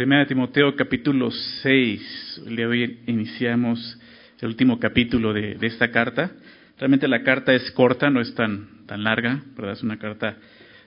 [0.00, 2.44] Primera Timoteo capítulo 6.
[2.46, 3.98] El día de hoy iniciamos
[4.40, 6.30] el último capítulo de, esta carta.
[6.78, 9.74] Realmente la carta es corta, no es tan, tan larga, ¿verdad?
[9.74, 10.38] Es una carta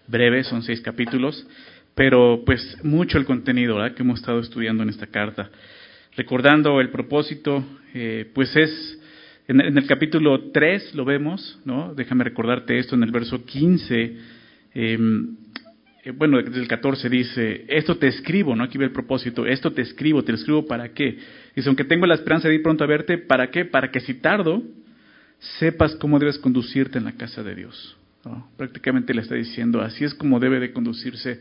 [0.07, 1.47] breve, son seis capítulos,
[1.94, 3.94] pero pues mucho el contenido ¿verdad?
[3.94, 5.52] que hemos estado estudiando en esta carta.
[6.18, 9.00] Recordando el propósito, eh, pues es,
[9.48, 11.93] en, el capítulo 3 lo vemos, ¿no?
[11.93, 14.18] Déjame recordarte esto, en el verso 15,
[14.73, 14.98] eh,
[16.11, 18.65] bueno, desde el 14 dice, esto te escribo, ¿no?
[18.65, 21.18] Aquí ve el propósito, esto te escribo, te escribo para qué.
[21.55, 23.64] Dice, aunque tengo la esperanza de ir pronto a verte, ¿para qué?
[23.64, 24.61] Para que si tardo,
[25.59, 27.97] sepas cómo debes conducirte en la casa de Dios.
[28.57, 31.39] Prácticamente le está diciendo, así es como debe de conducirse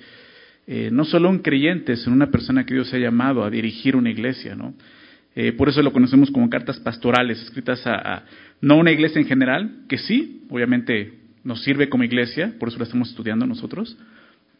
[0.66, 4.10] eh, no solo un creyente, sino una persona que Dios ha llamado a dirigir una
[4.10, 4.74] iglesia, ¿no?
[5.34, 8.24] Eh, por eso lo conocemos como cartas pastorales, escritas a, a,
[8.60, 12.84] no una iglesia en general, que sí, obviamente nos sirve como iglesia, por eso la
[12.84, 13.96] estamos estudiando nosotros,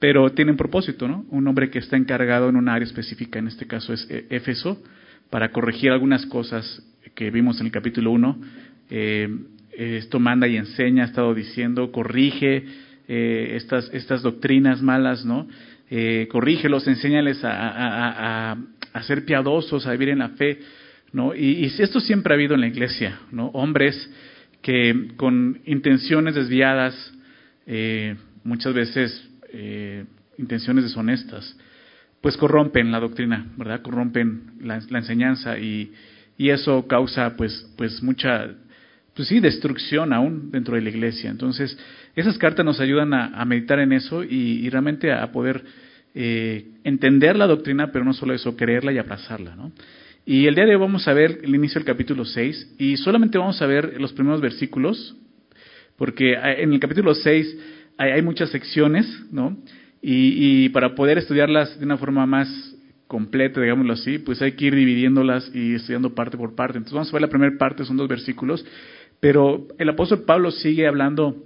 [0.03, 1.25] pero tiene un propósito, ¿no?
[1.31, 4.83] Un hombre que está encargado en un área específica, en este caso es eh, Éfeso,
[5.31, 6.83] para corregir algunas cosas
[7.15, 8.41] que vimos en el capítulo 1.
[8.91, 9.29] Eh,
[9.79, 12.65] esto manda y enseña, ha estado diciendo, corrige
[13.07, 15.47] eh, estas, estas doctrinas malas, ¿no?
[15.89, 18.57] Eh, corrígelos, enséñales a,
[18.93, 20.59] a, ser piadosos, a vivir en la fe,
[21.13, 21.33] ¿no?
[21.33, 23.51] Y, y esto siempre ha habido en la iglesia, ¿no?
[23.51, 24.11] Hombres
[24.63, 27.13] que con intenciones desviadas,
[28.43, 30.05] muchas veces eh,
[30.39, 31.57] intenciones deshonestas,
[32.21, 33.83] pues corrompen la doctrina, ¿verdad?
[33.83, 35.93] Corrompen la, enseñanza y,
[36.39, 38.49] y, eso causa pues, pues mucha,
[39.15, 41.31] pues sí, destrucción aún dentro de la iglesia.
[41.31, 41.77] Entonces,
[42.15, 45.65] esas cartas nos ayudan a, meditar en eso y, realmente a, poder
[46.15, 49.73] eh, entender la doctrina, pero no solo eso, creerla y abrazarla, ¿no?
[50.25, 53.39] Y el día de hoy vamos a ver el inicio del capítulo 6 y solamente
[53.39, 55.17] vamos a ver los primeros versículos,
[55.97, 57.57] porque en el capítulo 6
[57.99, 59.57] hay, muchas secciones, ¿no?
[60.01, 62.49] Y, para poder estudiarlas de una forma más
[63.07, 66.79] completa, digámoslo así, pues hay que ir dividiéndolas y estudiando parte por parte.
[66.79, 68.65] Entonces vamos a ver la primera parte, son dos versículos,
[69.21, 71.45] pero el apóstol Pablo sigue hablando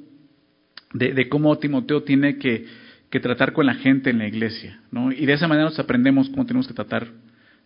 [0.94, 2.64] de, cómo Timoteo tiene que,
[3.10, 5.10] tratar con la gente en la iglesia, ¿no?
[5.10, 7.08] Y de esa manera nos aprendemos cómo tenemos que tratar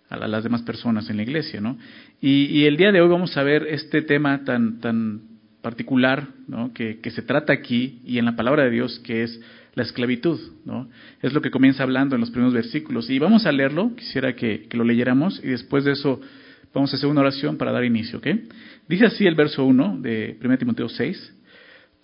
[0.09, 1.77] a, las demás personas en la iglesia, ¿no?
[2.21, 5.23] Y, y, el día de hoy vamos a ver este tema tan, tan,
[5.63, 6.73] particular ¿no?
[6.73, 9.41] que, se trata aquí y en la palabra de Dios, que es
[9.75, 10.39] la esclavitud.
[10.65, 10.89] ¿no?
[11.23, 13.09] Es lo que comienza hablando en los primeros versículos.
[13.11, 16.21] Y vamos a leerlo, quisiera que, lo leyéramos y después de eso
[16.73, 18.19] vamos a hacer una oración para dar inicio.
[18.19, 18.49] ¿okay?
[18.89, 21.37] Dice así el verso 1 de 1 Timoteo 6.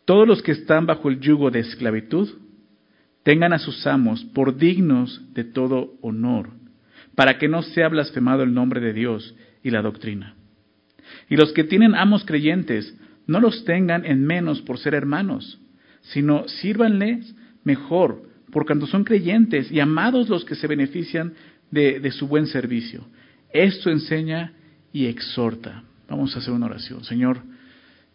[0.05, 2.29] Todos los que están bajo el yugo de esclavitud
[3.25, 6.51] tengan a sus amos por dignos de todo honor,
[7.17, 9.35] para que no sea blasfemado el nombre de Dios
[9.65, 10.37] y la doctrina.
[11.29, 15.59] Y los que tienen amos creyentes, no los tengan en menos por ser hermanos,
[16.03, 18.23] sino sírvanles mejor,
[18.53, 21.35] por cuanto son creyentes y amados los que se benefician
[21.71, 23.05] de, su buen servicio.
[23.53, 24.53] Esto enseña
[24.93, 25.83] y exhorta.
[26.09, 27.05] Vamos a hacer una oración.
[27.05, 27.41] Señor,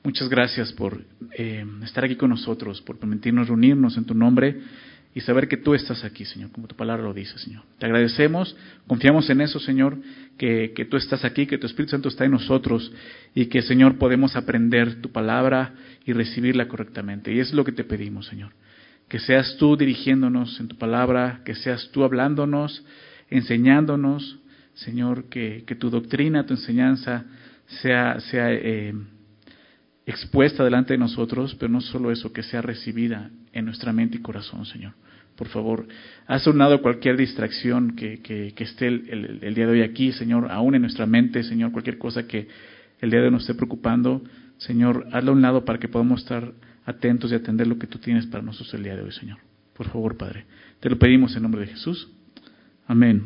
[0.03, 1.03] muchas gracias por
[1.37, 4.61] eh, estar aquí con nosotros, por permitirnos reunirnos en tu nombre
[5.13, 7.63] y saber que tú estás aquí, Señor, como tu palabra lo dice, Señor.
[7.77, 8.55] Te agradecemos,
[8.87, 9.97] confiamos en eso, Señor,
[10.41, 12.91] que, que, tú estás aquí, que tu Espíritu Santo está en nosotros
[13.35, 17.31] y que, Señor, podemos aprender tu palabra y recibirla correctamente.
[17.31, 18.51] Y es lo que te pedimos, Señor.
[19.07, 22.83] Que seas tú dirigiéndonos en tu palabra, que seas tú hablándonos,
[23.29, 24.39] enseñándonos,
[24.73, 27.23] Señor, que, que tu doctrina, tu enseñanza
[27.67, 28.95] sea, sea eh,
[30.07, 34.21] expuesta delante de nosotros, pero no solo eso, que sea recibida en nuestra mente y
[34.23, 34.93] corazón, Señor.
[35.41, 35.87] Por favor,
[36.27, 40.75] haz un lado cualquier distracción que, que, esté el, día de hoy aquí, Señor, aún
[40.75, 42.47] en nuestra mente, Señor, cualquier cosa que
[42.99, 44.21] el día de hoy nos esté preocupando,
[44.59, 46.53] Señor, hazlo a un lado para que podamos estar
[46.85, 49.39] atentos y atender lo que tú tienes para nosotros el día de hoy, Señor.
[49.75, 50.45] Por favor, Padre.
[50.79, 52.07] Te lo pedimos en nombre de Jesús.
[52.85, 53.23] Amén.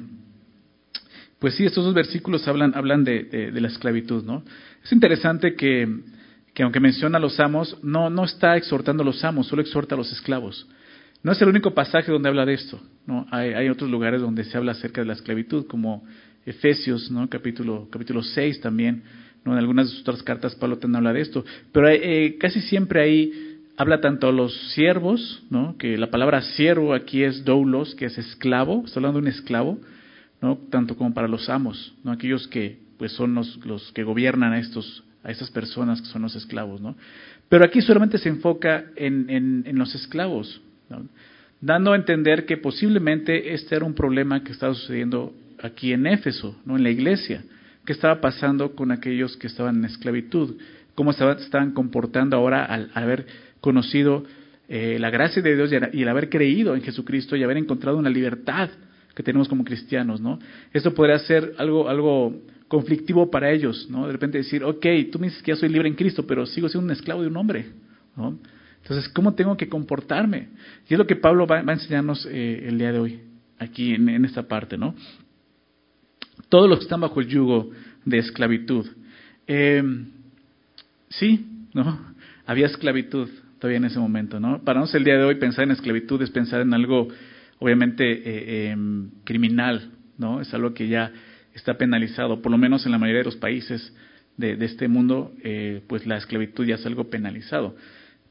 [1.39, 4.41] Pues sí, estos dos versículos hablan, hablan de, de la esclavitud, ¿no?
[4.81, 5.85] Es interesante que
[6.53, 9.93] que aunque menciona a los amos, no, no está exhortando a los amos, solo exhorta
[9.93, 10.65] a los esclavos.
[11.25, 13.25] No es el único pasaje donde habla de esto, ¿no?
[13.31, 16.03] Hay, hay otros lugares donde se habla acerca de la esclavitud, como
[16.45, 17.27] Efesios, ¿no?
[17.27, 19.01] Capítulo, capítulo 6 también,
[19.43, 19.53] ¿no?
[19.53, 21.43] En algunas de sus otras cartas Pablo también habla de esto.
[21.71, 25.75] Pero eh, casi siempre ahí habla tanto a los siervos, ¿no?
[25.79, 29.79] Que la palabra siervo aquí es doulos, que es esclavo, está hablando de un esclavo,
[30.43, 30.59] ¿no?
[30.69, 32.11] Tanto como para los amos, ¿no?
[32.11, 36.21] Aquellos que pues son los, los que gobiernan a estos a esas personas que son
[36.21, 36.95] los esclavos, ¿no?
[37.49, 39.29] Pero aquí solamente se enfoca en,
[39.65, 40.61] en, los esclavos,
[41.61, 46.55] dando a entender que posiblemente este era un problema que estaba sucediendo aquí en Éfeso,
[46.65, 46.77] ¿no?
[46.77, 47.43] En la iglesia,
[47.85, 50.55] que estaba pasando con aquellos que estaban en esclavitud,
[50.95, 53.25] cómo estaban, estaban comportando ahora al, haber
[53.61, 54.23] conocido
[54.67, 58.09] eh, la gracia de Dios y, el haber creído en Jesucristo y haber encontrado una
[58.09, 58.69] libertad
[59.13, 60.39] que tenemos como cristianos, ¿no?
[60.73, 64.07] Esto podría ser algo, algo conflictivo para ellos, ¿no?
[64.07, 66.67] De repente decir, ok, tú me dices que ya soy libre en Cristo, pero sigo
[66.67, 67.67] siendo un esclavo de un hombre,
[68.17, 68.37] ¿no?
[68.85, 70.49] Entonces, ¿cómo tengo que comportarme?
[70.87, 73.19] Y es lo que Pablo va, a enseñarnos eh, el día de hoy,
[73.57, 74.93] aquí en, esta parte, ¿no?
[76.49, 77.71] Todos los que están bajo el yugo
[78.05, 78.85] de esclavitud.
[79.47, 79.81] Eh,
[81.09, 82.13] sí, ¿no?
[82.45, 83.27] Había esclavitud
[83.57, 84.63] todavía en ese momento, ¿no?
[84.63, 87.07] Para nosotros el día de hoy pensar en esclavitud es pensar en algo,
[87.57, 90.41] obviamente, eh, em, criminal, ¿no?
[90.41, 91.11] Es algo que ya
[91.55, 93.95] está penalizado, por lo menos en la mayoría de los países
[94.37, 95.33] de, este mundo,
[95.87, 97.75] pues la esclavitud ya es algo penalizado.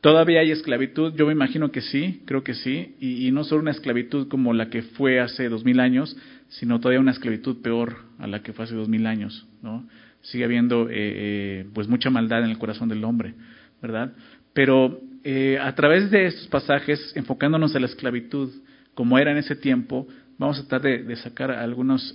[0.04, 1.14] ¿Todavía hay esclavitud?
[1.14, 4.68] Yo me imagino que sí, creo que sí, y, no solo una esclavitud como la
[4.68, 6.14] que fue hace dos mil años,
[6.48, 9.88] sino todavía una esclavitud peor a la que fue hace dos mil años, ¿no?
[10.20, 13.32] Sigue habiendo, eh, eh, pues, mucha maldad en el corazón del hombre,
[13.80, 14.12] ¿verdad?
[14.52, 18.50] Pero eh, a través de estos pasajes, enfocándonos en la esclavitud
[18.92, 20.06] como era en ese tiempo,
[20.36, 22.14] vamos a tratar de, de sacar algunos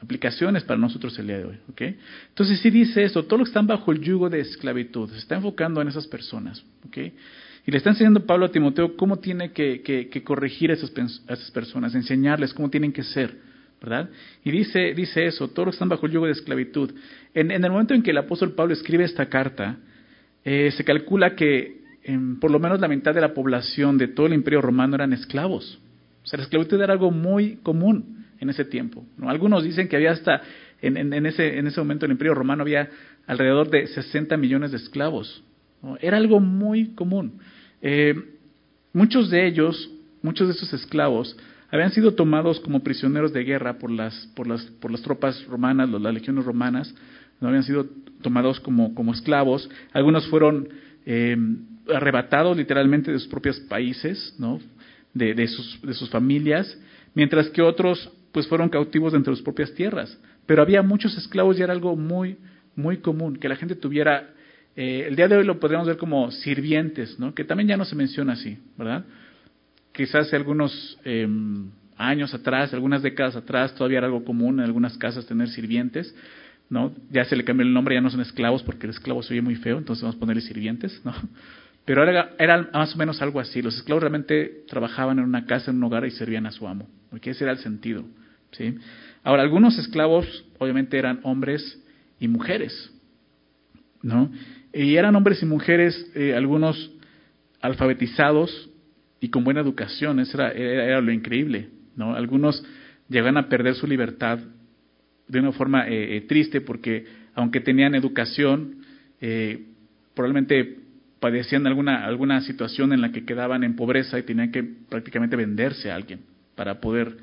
[0.00, 1.56] aplicaciones para nosotros el día de hoy.
[1.70, 1.96] ¿okay?
[2.28, 5.36] Entonces sí dice esto, todos los que están bajo el yugo de esclavitud, se está
[5.36, 6.62] enfocando en esas personas.
[6.86, 7.14] ¿okay?
[7.66, 10.90] Y le está enseñando Pablo a Timoteo cómo tiene que, corregir a esas,
[11.50, 13.56] personas, enseñarles cómo tienen que ser.
[13.80, 14.08] ¿verdad?
[14.42, 16.92] Y dice, dice eso, todos los que están bajo el yugo de esclavitud.
[17.34, 19.76] En, el momento en que el apóstol Pablo escribe esta carta,
[20.44, 21.84] eh, se calcula que
[22.40, 25.80] por lo menos la mitad de la población de todo el imperio romano eran esclavos.
[26.22, 29.04] O sea, la esclavitud era algo muy común en ese tiempo.
[29.16, 29.30] ¿no?
[29.30, 30.42] Algunos dicen que había hasta,
[30.80, 32.90] en, en, ese, en ese momento en el Imperio Romano había
[33.26, 35.42] alrededor de 60 millones de esclavos.
[36.00, 37.38] Era algo muy común.
[37.82, 38.14] Eh,
[38.92, 39.90] muchos de ellos,
[40.22, 41.36] muchos de esos esclavos,
[41.70, 45.88] habían sido tomados como prisioneros de guerra por las, por las, por las tropas romanas,
[45.90, 46.94] las legiones romanas,
[47.40, 47.86] no habían sido
[48.22, 49.68] tomados como, como esclavos.
[49.92, 50.68] Algunos fueron
[51.04, 51.36] eh,
[51.94, 54.58] arrebatados literalmente de sus propios países, ¿no?
[55.16, 56.78] de, sus, de sus familias,
[57.14, 60.20] mientras que otros pues fueron cautivos entre sus propias tierras.
[60.44, 62.36] Pero había muchos esclavos y era algo muy,
[62.74, 64.28] muy común, que la gente tuviera,
[64.76, 67.34] eh, el día de hoy lo podríamos ver como sirvientes, ¿no?
[67.34, 69.06] que también ya no se menciona así, ¿verdad?
[69.92, 74.98] Quizás hace algunos em, años atrás, algunas décadas atrás, todavía era algo común en algunas
[74.98, 76.14] casas tener sirvientes,
[76.68, 76.92] ¿no?
[77.10, 79.40] Ya se le cambió el nombre, ya no son esclavos porque el esclavo se oye
[79.40, 81.14] muy feo, entonces vamos a ponerle sirvientes, ¿no?
[81.86, 83.62] Pero era, era, más o menos algo así.
[83.62, 86.88] Los esclavos realmente trabajaban en una casa, en un hogar y servían a su amo.
[87.08, 88.04] Porque ese era el sentido.
[88.52, 88.74] ¿Sí?
[89.22, 91.82] Ahora, algunos esclavos obviamente eran hombres
[92.20, 92.92] y mujeres,
[94.02, 94.30] ¿no?
[94.72, 96.92] Y eran hombres y mujeres, eh, algunos
[97.60, 98.70] alfabetizados
[99.20, 102.14] y con buena educación, eso era, era, lo increíble, ¿no?
[102.14, 102.64] Algunos
[103.08, 104.38] llegan a perder su libertad
[105.28, 107.04] de una forma eh, eh, triste porque
[107.34, 108.76] aunque tenían educación,
[110.14, 110.76] probablemente
[111.20, 115.90] padecían alguna, alguna situación en la que quedaban en pobreza y tenían que prácticamente venderse
[115.90, 116.20] a alguien
[116.54, 117.16] para poder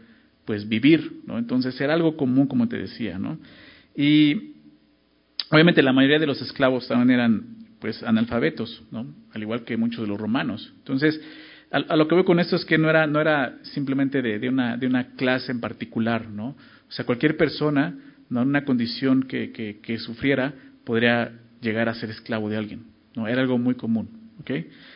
[0.45, 1.37] pues vivir, ¿no?
[1.37, 3.39] Entonces era algo común, como te decía, ¿no?
[3.95, 4.53] Y
[5.49, 7.43] obviamente la mayoría de los esclavos también eran
[7.79, 9.05] pues analfabetos, ¿no?
[9.33, 10.73] Al igual que muchos de los romanos.
[10.77, 11.19] Entonces,
[11.69, 14.77] a, lo que veo con esto es que no era, no era simplemente de, una,
[14.77, 16.49] de una clase en particular, ¿no?
[16.49, 17.97] O sea, cualquier persona,
[18.29, 18.41] ¿no?
[18.41, 20.53] En una condición que, que, sufriera,
[20.85, 22.85] podría llegar a ser esclavo de alguien,
[23.15, 23.27] ¿no?
[23.27, 24.09] Era algo muy común,
[24.39, 24.51] ¿ok?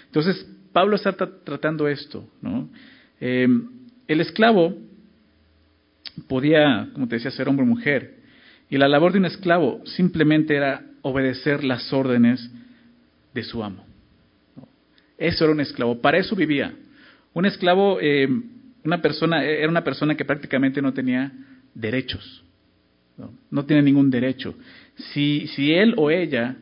[0.06, 2.70] Entonces, Pablo está tratando esto, ¿no?
[3.20, 3.48] Eh,
[4.08, 4.78] el esclavo
[6.28, 8.18] podía, como te decía, ser hombre o mujer.
[8.70, 12.50] Y la labor de un esclavo simplemente era obedecer las órdenes
[13.34, 13.86] de su amo.
[15.18, 16.74] Eso era un esclavo, para eso vivía.
[17.34, 18.28] Un esclavo, eh,
[18.84, 21.32] una persona, era una persona que prácticamente no tenía
[21.74, 22.44] derechos,
[23.18, 24.56] no, no tiene ningún derecho.
[24.96, 26.56] Si, si él o ella,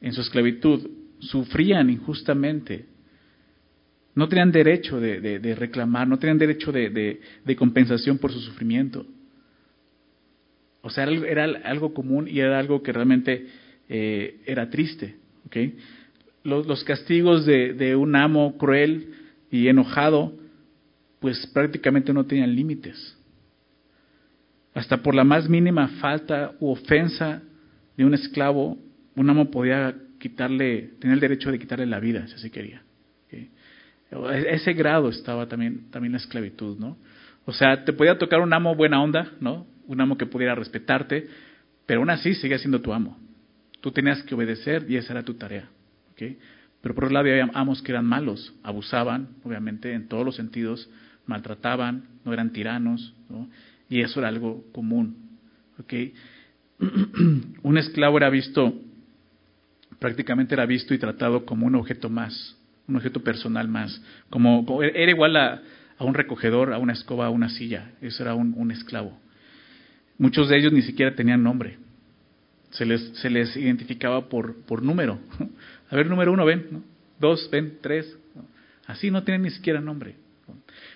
[0.00, 2.86] en su esclavitud, sufrían injustamente,
[4.18, 7.20] no tenían derecho de, reclamar, no tenían derecho de,
[7.56, 9.06] compensación por su sufrimiento.
[10.82, 13.46] O sea, era, algo común y era algo que realmente
[13.88, 15.14] eh, era triste.
[15.46, 15.76] ¿okay?
[16.42, 19.14] Los, castigos de, un amo cruel
[19.52, 20.36] y enojado,
[21.20, 23.16] pues prácticamente no tenían límites.
[24.74, 27.40] Hasta por la más mínima falta u ofensa
[27.96, 28.78] de un esclavo,
[29.14, 32.82] un amo podía quitarle, tener el derecho de quitarle la vida, si así quería.
[34.10, 36.96] Ese grado estaba también, también la esclavitud, ¿no?
[37.44, 39.66] O sea, te podía tocar un amo buena onda, ¿no?
[39.86, 41.28] Un amo que pudiera respetarte,
[41.86, 43.18] pero aún así seguía siendo tu amo.
[43.80, 45.68] Tú tenías que obedecer y esa era tu tarea,
[46.12, 46.22] ¿ok?
[46.80, 50.88] Pero por otro lado había amos que eran malos, abusaban, obviamente, en todos los sentidos,
[51.26, 53.48] maltrataban, no eran tiranos, ¿no?
[53.88, 55.16] Y eso era algo común,
[55.78, 55.94] ¿ok?
[57.62, 58.74] un esclavo era visto,
[59.98, 62.57] prácticamente era visto y tratado como un objeto más,
[62.88, 64.00] un objeto personal más.
[64.30, 65.62] Como, era igual a,
[66.00, 67.92] un recogedor, a una escoba, a una silla.
[68.00, 69.18] Eso era un, esclavo.
[70.16, 71.78] Muchos de ellos ni siquiera tenían nombre.
[72.70, 75.18] Se les, se les identificaba por, por número.
[75.90, 76.82] A ver, número uno, ven.
[77.20, 78.16] Dos, ven, tres.
[78.86, 80.16] Así no tienen ni siquiera nombre.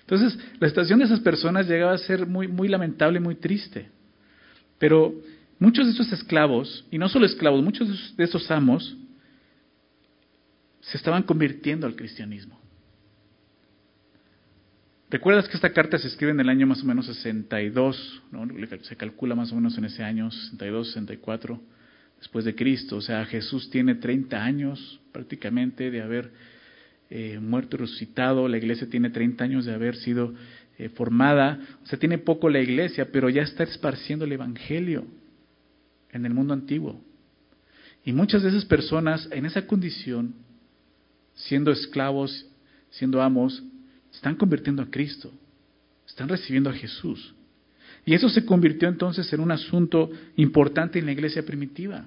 [0.01, 3.87] Entonces, la situación de esas personas llegaba a ser muy, muy lamentable, muy triste.
[4.79, 5.13] Pero
[5.59, 8.97] muchos de esos esclavos, y no solo esclavos, muchos de esos amos,
[10.83, 12.59] se estaban convirtiendo al cristianismo.
[15.09, 18.23] ¿Recuerdas que esta carta se escribe en el año más o menos 62?
[18.31, 18.47] ¿no?
[18.81, 21.61] Se calcula más o menos en ese año, 62, 64,
[22.17, 22.97] después de Cristo.
[22.97, 26.31] O sea, Jesús tiene 30 años prácticamente de haber
[27.09, 28.47] eh, muerto y resucitado.
[28.47, 30.33] La iglesia tiene 30 años de haber sido
[30.79, 31.59] eh, formada.
[31.83, 35.05] O sea, tiene poco la iglesia, pero ya está esparciendo el Evangelio
[36.11, 36.99] en el mundo antiguo.
[38.03, 40.33] Y muchas de esas personas en esa condición,
[41.35, 42.45] siendo esclavos,
[42.91, 43.63] siendo amos,
[44.13, 45.31] están convirtiendo a Cristo,
[46.07, 47.33] están recibiendo a Jesús.
[48.05, 52.05] Y eso se convirtió entonces en un asunto importante en la iglesia primitiva.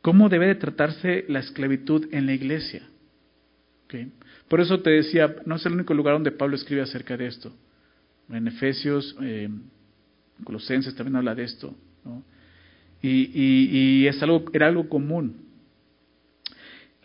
[0.00, 2.82] ¿Cómo debe de tratarse la esclavitud en la iglesia?
[4.48, 7.52] Por eso te decía, no es el único lugar donde Pablo escribe acerca de esto.
[8.30, 9.48] En Efesios, eh,
[10.44, 11.74] Colosenses también habla de esto.
[13.02, 15.47] Y, y es algo, era algo común.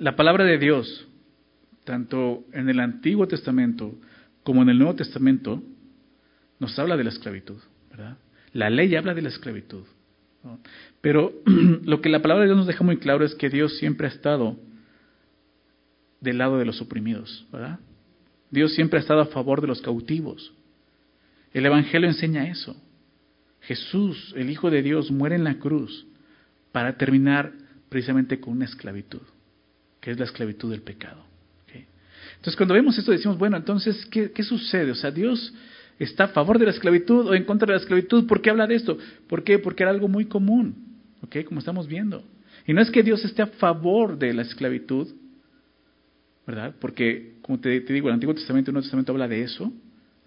[0.03, 1.07] La palabra de Dios
[1.83, 3.95] tanto en el Antiguo Testamento
[4.43, 5.63] como en el Nuevo Testamento,
[6.59, 7.57] nos habla de la esclavitud,
[7.89, 8.17] ¿verdad?
[8.51, 9.85] La ley habla de la esclavitud.
[11.01, 11.31] Pero
[11.83, 14.09] lo que la palabra de Dios nos deja muy claro es que Dios siempre ha
[14.09, 14.57] estado
[16.19, 17.79] del lado de los oprimidos, ¿verdad?
[18.51, 20.53] Dios siempre ha estado a favor de los cautivos.
[21.53, 22.75] El Evangelio enseña eso.
[23.61, 26.05] Jesús, el Hijo de Dios, muere en la cruz
[26.71, 27.53] para terminar
[27.89, 29.21] precisamente con una esclavitud,
[30.03, 31.23] que es la esclavitud del pecado.
[32.35, 34.91] Entonces, cuando vemos esto, decimos, bueno, entonces, ¿qué, sucede?
[34.91, 35.53] O sea, Dios
[35.97, 38.27] está a favor de la esclavitud o en contra de la esclavitud.
[38.27, 38.97] ¿Por qué habla de esto?
[39.29, 39.59] ¿Por qué?
[39.59, 40.75] Porque era algo muy común,
[41.21, 41.45] ¿ok?
[41.45, 42.21] Como estamos viendo.
[42.67, 45.07] Y no es que Dios esté a favor de la esclavitud,
[46.45, 46.75] ¿verdad?
[46.81, 49.71] Porque, como te, digo, el Antiguo Testamento y el Nuevo Testamento habla de eso.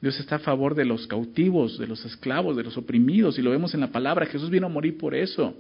[0.01, 3.51] Dios está a favor de los cautivos, de los esclavos, de los oprimidos, y lo
[3.51, 4.25] vemos en la palabra.
[4.25, 5.55] Jesús vino a morir por eso.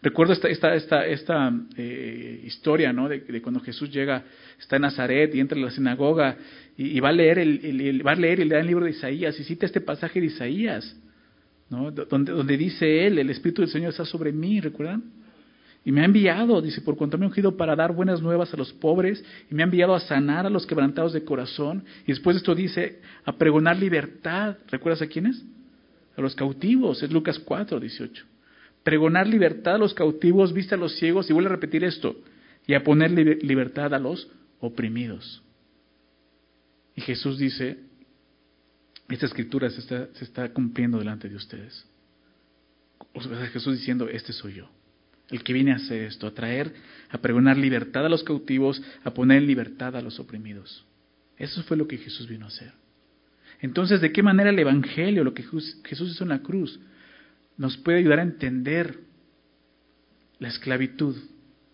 [0.00, 3.08] Recuerdo esta, esta, esta, esta eh, historia ¿no?
[3.08, 4.22] De, cuando Jesús llega,
[4.58, 6.36] está en Nazaret y entra a la sinagoga
[6.76, 9.38] y, va, a leer el, va a leer y le da el libro de Isaías
[9.40, 10.96] y cita este pasaje de Isaías,
[11.68, 11.90] ¿no?
[11.90, 15.02] donde, donde dice él, el Espíritu del Señor está sobre mí, ¿recuerdan?
[15.84, 18.56] Y me ha enviado, dice, por cuanto me ha ungido para dar buenas nuevas a
[18.56, 21.84] los pobres, y me ha enviado a sanar a los quebrantados de corazón.
[22.04, 24.56] Y después de esto dice, a pregonar libertad.
[24.70, 25.42] ¿Recuerdas a quiénes?
[26.16, 28.27] A los cautivos, es Lucas 4, 18
[28.88, 32.16] pregonar libertad a los cautivos, vista a los ciegos, y vuelve a repetir esto,
[32.66, 33.10] y a poner
[33.44, 34.30] libertad a los
[34.60, 35.42] oprimidos.
[36.96, 37.80] Y Jesús dice,
[39.10, 41.86] esta escritura se está, cumpliendo delante de ustedes.
[43.52, 44.70] Jesús diciendo, este soy yo,
[45.28, 46.72] el que viene a hacer esto, a traer,
[47.10, 50.86] a pregonar libertad a los cautivos, a poner libertad a los oprimidos.
[51.36, 52.72] Eso fue lo que Jesús vino a hacer.
[53.60, 56.80] Entonces, ¿de qué manera el Evangelio, lo que Jesús hizo en la cruz,
[57.58, 59.00] nos puede ayudar a entender
[60.38, 61.16] la esclavitud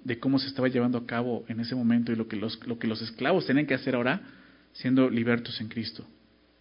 [0.02, 2.78] de cómo se estaba llevando a cabo en ese momento y lo que los, lo
[2.78, 4.22] que los esclavos tienen que hacer ahora
[4.72, 6.04] siendo libertos en Cristo,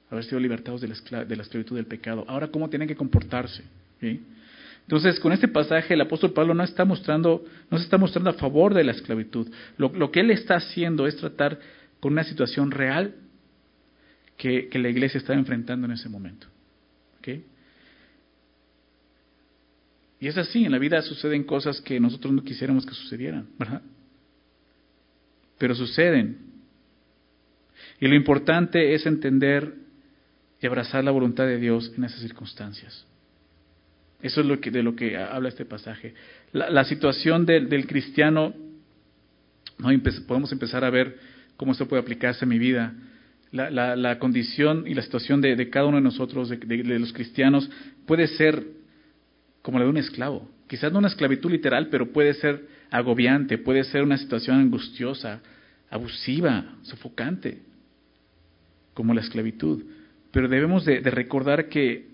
[0.09, 0.93] haber sido libertados de la,
[1.41, 2.25] esclavitud del pecado.
[2.27, 3.63] Ahora, ¿cómo tienen que comportarse?
[4.01, 8.33] Entonces, con este pasaje, el apóstol Pablo no está mostrando, no se está mostrando a
[8.33, 9.49] favor de la esclavitud.
[9.77, 11.57] Lo, lo que él está haciendo es tratar
[12.01, 13.15] con una situación real
[14.37, 16.47] que, que la iglesia está enfrentando en ese momento.
[17.19, 17.45] ¿Okay?
[20.23, 23.81] Y es así, en la vida suceden cosas que nosotros no quisiéramos que sucedieran, ¿verdad?
[25.57, 26.37] Pero suceden.
[27.99, 29.73] Y lo importante es entender
[30.61, 33.05] y abrazar la voluntad de Dios en esas circunstancias.
[34.21, 36.13] Eso es lo que, de lo que habla este pasaje.
[36.53, 38.53] La, situación del, cristiano,
[39.77, 39.89] ¿no?
[40.25, 41.17] podemos empezar a ver
[41.57, 42.93] cómo esto puede aplicarse a mi vida.
[43.51, 47.69] La, condición y la situación de, cada uno de nosotros, de los cristianos,
[48.05, 48.82] puede ser
[49.63, 50.47] como la de un esclavo.
[50.67, 55.41] Quizás no una esclavitud literal, pero puede ser agobiante, puede ser una situación angustiosa,
[55.89, 57.63] abusiva, sofocante,
[58.93, 59.83] como la esclavitud.
[60.31, 62.07] Pero debemos de, recordar que,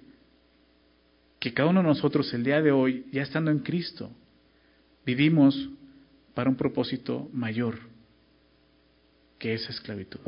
[1.39, 4.09] que cada uno de nosotros el día de hoy, ya estando en Cristo,
[5.05, 5.69] vivimos
[6.33, 7.79] para un propósito mayor
[9.37, 10.19] que esa esclavitud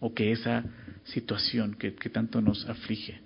[0.00, 0.64] o que esa
[1.04, 3.20] situación que, tanto nos aflige.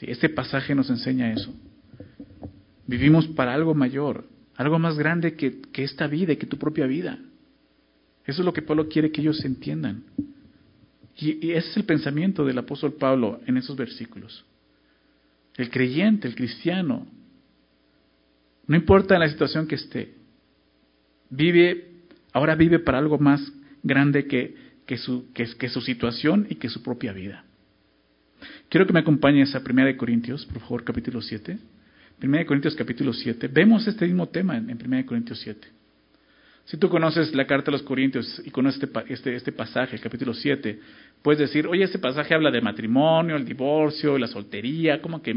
[0.00, 1.54] Este pasaje nos enseña eso.
[2.86, 4.26] Vivimos para algo mayor,
[4.56, 7.18] algo más grande que, esta vida y que tu propia vida.
[8.26, 10.04] Eso es lo que Pablo quiere que ellos entiendan.
[11.16, 14.44] Y, ese es el pensamiento del apóstol Pablo en esos versículos.
[15.56, 17.06] El creyente, el cristiano,
[18.66, 20.14] no importa la situación que esté,
[21.30, 21.90] vive,
[22.32, 26.68] ahora vive para algo más grande que, que, su, que, que su situación y que
[26.68, 27.44] su propia vida.
[28.68, 31.58] Quiero que me acompañes a 1 Corintios, por favor, capítulo 7.
[32.22, 33.48] 1 Corintios capítulo 7.
[33.48, 35.68] Vemos este mismo tema en, 1 Corintios 7.
[36.66, 40.02] Si tú conoces la carta a los Corintios y conoces este, este, este pasaje, el
[40.02, 40.80] capítulo 7,
[41.22, 45.34] puedes decir, oye, este pasaje habla de matrimonio, el divorcio, la soltería, ¿cómo que...?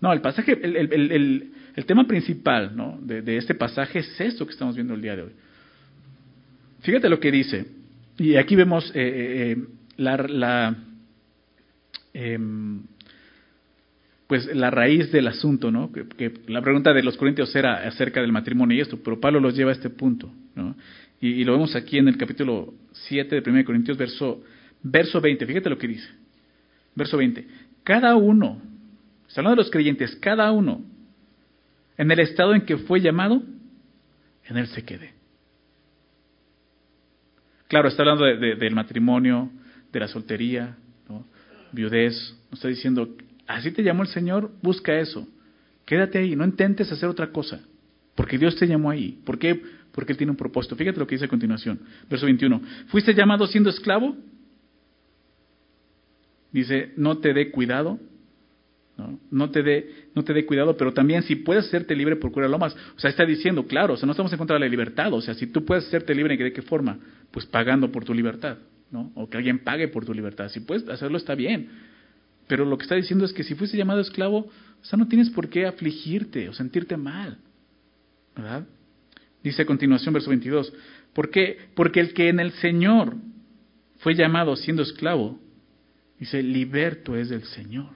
[0.00, 2.98] No, el pasaje, el, el, el, tema principal ¿no?
[3.00, 5.32] de, de, este pasaje es esto que estamos viendo el día de hoy.
[6.80, 7.66] Fíjate lo que dice.
[8.18, 9.64] Y aquí vemos eh, eh, eh
[9.96, 10.76] la, la
[12.12, 12.82] em,
[14.26, 15.92] pues la raíz del asunto, ¿no?
[15.92, 19.54] Que, la pregunta de los corintios era acerca del matrimonio y esto, pero Pablo los
[19.54, 20.74] lleva a este punto, ¿no?
[21.20, 24.42] Y, lo vemos aquí en el capítulo 7 de 1 Corintios, verso,
[24.82, 26.08] verso 20, fíjate lo que dice,
[26.94, 27.46] verso 20,
[27.82, 28.60] cada uno,
[29.28, 30.82] está hablando de los creyentes, cada uno,
[31.96, 33.42] en el estado en que fue llamado,
[34.46, 35.12] en él se quede.
[37.68, 39.50] Claro, está hablando del matrimonio,
[39.92, 40.76] de la soltería,
[41.72, 43.16] viudez, está diciendo
[43.46, 45.26] Así te llamó el Señor, busca eso.
[45.84, 47.60] Quédate ahí, no intentes hacer otra cosa.
[48.14, 49.20] Porque Dios te llamó ahí.
[49.24, 49.60] ¿Por qué?
[49.92, 50.76] Porque Él tiene un propósito.
[50.76, 51.80] Fíjate lo que dice a continuación.
[52.08, 52.60] Verso 21.
[52.86, 54.16] ¿Fuiste llamado siendo esclavo?
[56.52, 57.98] Dice, no te dé cuidado.
[58.96, 62.58] No, no te dé no te dé cuidado, pero también si puedes hacerte libre, lo
[62.58, 62.76] más.
[62.96, 65.12] O sea, está diciendo, claro, o sea, no estamos en contra de la libertad.
[65.12, 66.98] O sea, si tú puedes hacerte libre, ¿de qué forma?
[67.32, 68.58] Pues pagando por tu libertad.
[68.92, 69.10] ¿no?
[69.16, 70.48] O que alguien pague por tu libertad.
[70.48, 71.68] Si puedes hacerlo, está bien.
[72.46, 75.30] Pero lo que está diciendo es que si fuese llamado esclavo, o sea, no tienes
[75.30, 77.38] por qué afligirte o sentirte mal.
[78.36, 78.66] ¿Verdad?
[79.42, 80.72] Dice a continuación, verso 22.
[81.12, 81.58] ¿Por qué?
[81.74, 83.16] Porque el que en el Señor
[83.98, 85.38] fue llamado siendo esclavo,
[86.18, 87.90] dice, liberto es del Señor.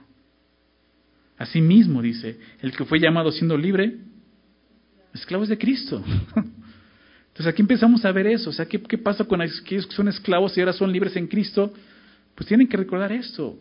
[1.36, 3.98] Asimismo, dice, el que fue llamado siendo libre,
[5.12, 6.02] esclavo es de Cristo.
[6.34, 8.50] Entonces aquí empezamos a ver eso.
[8.50, 11.26] O sea, ¿qué, qué pasa con aquellos que son esclavos y ahora son libres en
[11.28, 11.72] Cristo?
[12.34, 13.58] Pues tienen que recordar esto.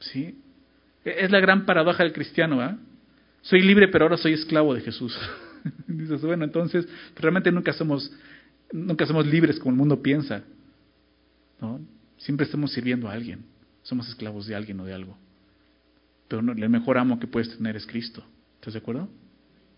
[0.00, 0.38] ¿Sí?
[1.04, 2.76] Es la gran paradoja del cristiano, ¿ah?
[3.42, 5.18] Soy libre, pero ahora soy esclavo de Jesús.
[5.86, 8.12] Dices, bueno, entonces realmente nunca somos,
[8.72, 10.42] nunca somos libres como el mundo piensa.
[11.60, 11.80] ¿no?
[12.18, 13.44] Siempre estamos sirviendo a alguien.
[13.82, 15.16] Somos esclavos de alguien o de algo.
[16.26, 18.24] Pero el mejor amo que puedes tener es Cristo.
[18.56, 19.08] ¿Estás de acuerdo?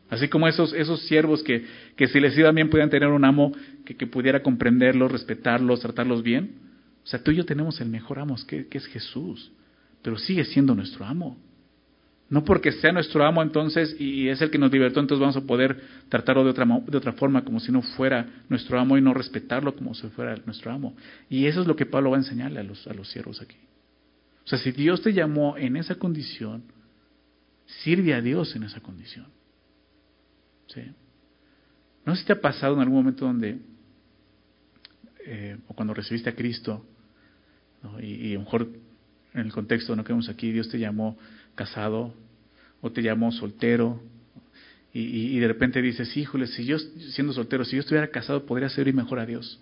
[0.09, 3.53] Así como esos, esos siervos que, que si les iba bien podían tener un amo
[3.85, 6.57] que, que pudiera comprenderlos, respetarlos, tratarlos bien.
[7.05, 9.53] O sea, tú y yo tenemos el mejor amo, que, que es Jesús
[10.03, 11.37] pero sigue siendo nuestro amo.
[12.31, 15.41] No porque sea nuestro amo entonces y es el que nos libertó, entonces vamos a
[15.41, 19.13] poder tratarlo de otra, de otra forma, como si no fuera nuestro amo y no
[19.13, 20.95] respetarlo como si fuera nuestro amo.
[21.29, 23.57] Y eso es lo que Pablo va a enseñarle a los, a los siervos aquí.
[24.45, 26.63] O sea, si Dios te llamó en esa condición,
[27.83, 29.27] sirve a Dios en esa condición.
[32.05, 33.59] No sé si te ha pasado en algún momento donde,
[35.27, 36.87] eh, o cuando recibiste a Cristo,
[38.01, 38.69] y, y a lo mejor
[39.35, 40.05] en el contexto ¿no?
[40.05, 41.19] que vemos aquí, Dios te llamó
[41.55, 42.15] casado
[42.81, 44.01] o te llamó soltero
[44.93, 48.93] y, de repente dices, híjole, si yo siendo soltero, si yo estuviera casado, podría servir
[48.93, 49.61] mejor a Dios.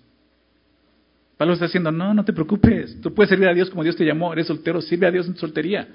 [1.36, 4.06] Pablo está diciendo, no, no te preocupes, tú puedes servir a Dios como Dios te
[4.06, 5.86] llamó, eres soltero, sirve a Dios en soltería.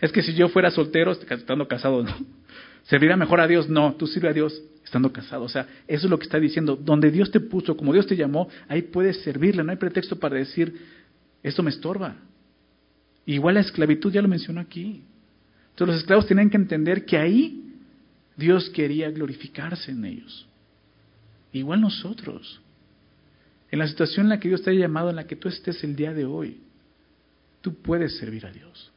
[0.00, 2.14] Es que si yo fuera soltero, estando casado, no.
[2.84, 3.68] ¿Serviría mejor a Dios?
[3.68, 5.44] No, tú sirve a Dios estando casado.
[5.44, 6.76] O sea, eso es lo que está diciendo.
[6.76, 9.64] Donde Dios te puso, como Dios te llamó, ahí puedes servirle.
[9.64, 10.74] No hay pretexto para decir,
[11.42, 12.16] esto me estorba.
[13.26, 15.02] Igual la esclavitud, ya lo mencionó aquí.
[15.70, 17.62] Entonces los esclavos tienen que entender que ahí
[18.36, 20.46] Dios quería glorificarse en ellos.
[21.52, 22.60] Igual nosotros.
[23.70, 25.82] En la situación en la que Dios te ha llamado, en la que tú estés
[25.84, 26.60] el día de hoy,
[27.60, 28.92] tú puedes servir a Dios.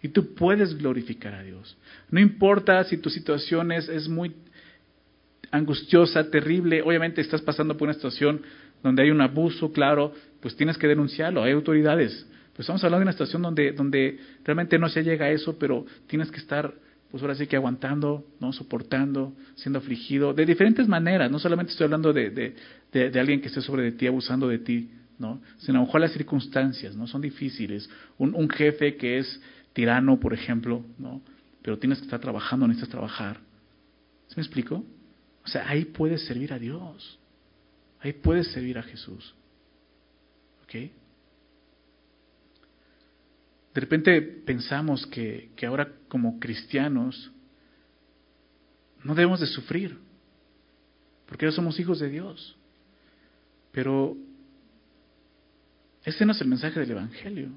[0.00, 1.76] Y tú puedes glorificar a Dios.
[2.10, 4.34] No importa si tu situación es, es muy
[5.50, 8.42] angustiosa, terrible, obviamente estás pasando por una situación
[8.82, 12.26] donde hay un abuso, claro, pues tienes que denunciarlo, hay autoridades.
[12.58, 15.86] Pues estamos hablando de una situación donde, donde realmente no se llega a eso, pero
[16.08, 16.74] tienes que estar,
[17.08, 18.52] pues ahora sí que aguantando, ¿no?
[18.52, 21.30] soportando, siendo afligido, de diferentes maneras.
[21.30, 24.58] No solamente estoy hablando de, de, de, alguien que esté sobre de ti, abusando de
[24.58, 24.90] ti,
[25.20, 25.40] ¿no?
[25.58, 27.88] sino a lo mejor las circunstancias no son difíciles.
[28.18, 29.40] Un, un jefe que es
[29.72, 31.22] tirano, por ejemplo, ¿no?
[31.62, 33.38] pero tienes que estar trabajando, necesitas trabajar.
[34.26, 34.84] ¿Se me explico?
[35.44, 37.20] O sea, ahí puedes servir a Dios.
[38.00, 39.36] Ahí puedes servir a Jesús.
[40.64, 40.90] ¿Ok?
[43.78, 47.30] De repente pensamos que, que ahora como cristianos
[49.04, 49.96] no debemos de sufrir,
[51.26, 52.56] porque ya somos hijos de Dios.
[53.70, 54.16] Pero
[56.02, 57.50] Ese no es el mensaje del Evangelio.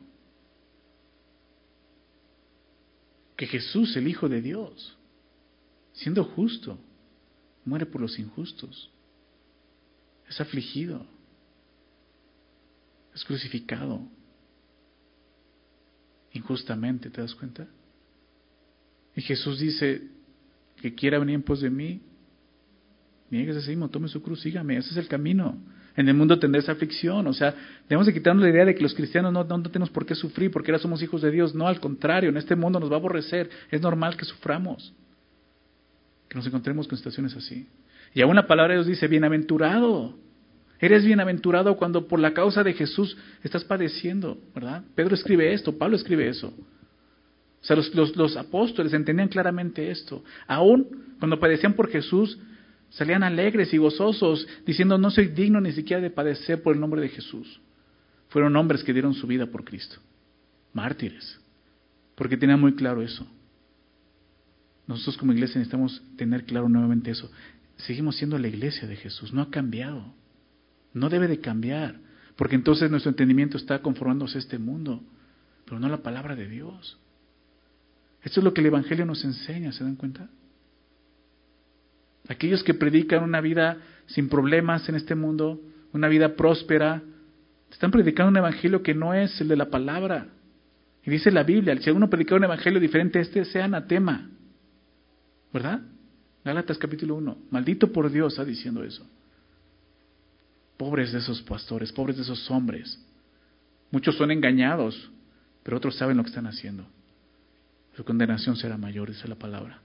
[3.35, 4.95] Que Jesús, el Hijo de Dios,
[5.91, 6.77] siendo justo,
[7.65, 8.91] muere por los injustos.
[10.29, 11.03] Es afligido.
[13.11, 14.07] Es crucificado.
[16.33, 17.67] Injustamente, ¿te das cuenta?
[19.15, 20.01] Y Jesús dice
[20.81, 22.01] que quiera venir en pos de mí,
[23.29, 25.57] niegues a sí tome su cruz, sígame, ese es el camino.
[25.95, 27.53] En el mundo tendrás aflicción, o sea,
[27.89, 30.49] debemos de quitarnos la idea de que los cristianos no, no, tenemos por qué sufrir
[30.49, 31.53] porque ahora somos hijos de Dios.
[31.53, 34.93] No, al contrario, en este mundo nos va a aborrecer, es normal que suframos,
[36.29, 37.67] que nos encontremos con situaciones así.
[38.13, 40.17] Y aún la palabra de Dios dice, bienaventurado,
[40.81, 44.83] eres bienaventurado cuando por la causa de Jesús estás padeciendo, ¿verdad?
[44.95, 46.47] Pedro escribe esto, Pablo escribe eso.
[47.61, 50.23] O sea, los, apóstoles entendían claramente esto.
[50.47, 52.39] Aún cuando padecían por Jesús,
[52.89, 56.99] salían alegres y gozosos, diciendo, no soy digno ni siquiera de padecer por el nombre
[56.99, 57.61] de Jesús.
[58.29, 59.97] Fueron hombres que dieron su vida por Cristo.
[60.73, 61.39] Mártires.
[62.15, 63.27] Porque tenían muy claro eso.
[64.87, 67.29] Nosotros como iglesia necesitamos tener claro nuevamente eso.
[67.77, 70.13] Seguimos siendo la iglesia de Jesús, no ha cambiado.
[70.93, 71.99] No debe de cambiar,
[72.35, 75.01] porque entonces nuestro entendimiento está conformándose a este mundo,
[75.65, 76.97] pero no a la palabra de Dios.
[78.23, 80.29] Esto es lo que el Evangelio nos enseña, ¿se dan cuenta?
[82.27, 83.77] Aquellos que predican una vida
[84.07, 85.59] sin problemas en este mundo,
[85.93, 87.01] una vida próspera,
[87.71, 90.27] están predicando un evangelio que no es el de la palabra.
[91.03, 94.29] Y dice la Biblia, si alguno predica un evangelio diferente a este, sea anatema.
[95.51, 95.81] ¿Verdad?
[96.43, 97.37] Gálatas capítulo 1.
[97.49, 99.05] Maldito por Dios está diciendo eso.
[100.81, 102.99] Pobres de esos pastores, pobres de esos hombres.
[103.91, 105.11] Muchos son engañados,
[105.61, 106.87] pero otros saben lo que están haciendo.
[107.95, 109.79] Su condenación será mayor, dice la palabra.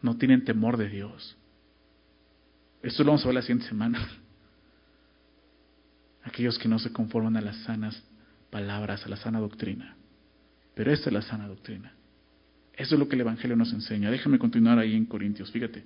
[0.00, 1.36] No tienen temor de Dios.
[2.80, 3.98] Esto lo vamos a ver la siguiente semana.
[6.22, 8.00] Aquellos que no se conforman a las sanas
[8.50, 9.96] palabras, a la sana doctrina.
[10.76, 11.92] Pero esta es la sana doctrina.
[12.74, 14.12] Eso es lo que el Evangelio nos enseña.
[14.12, 15.82] Déjame continuar ahí en Corintios, fíjate.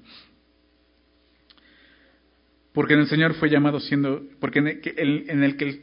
[2.76, 5.80] Porque en el Señor fue llamado siendo, porque en el, que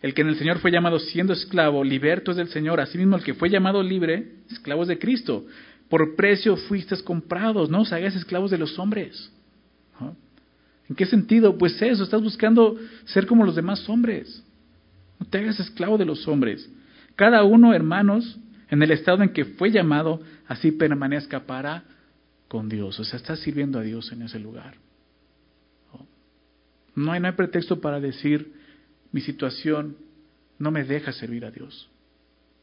[0.00, 2.80] el que en el Señor fue llamado siendo esclavo, liberto es del Señor.
[2.80, 5.46] Asimismo, el que fue llamado libre, esclavo es de Cristo.
[5.88, 9.30] Por precio fuisteis comprados, no os hagáis esclavos de los hombres.
[10.88, 11.56] ¿En qué sentido?
[11.56, 14.42] Pues eso, estás buscando ser como los demás hombres.
[15.20, 16.68] No te hagas esclavo de los hombres.
[17.14, 18.36] Cada uno, hermanos,
[18.68, 21.84] en el estado en que fue llamado, así permanezca para
[22.48, 22.98] con Dios.
[22.98, 24.74] O sea, estás sirviendo a Dios en ese lugar.
[26.94, 28.52] No hay, no hay pretexto para decir,
[29.12, 29.96] mi situación
[30.58, 31.88] no me deja servir a Dios.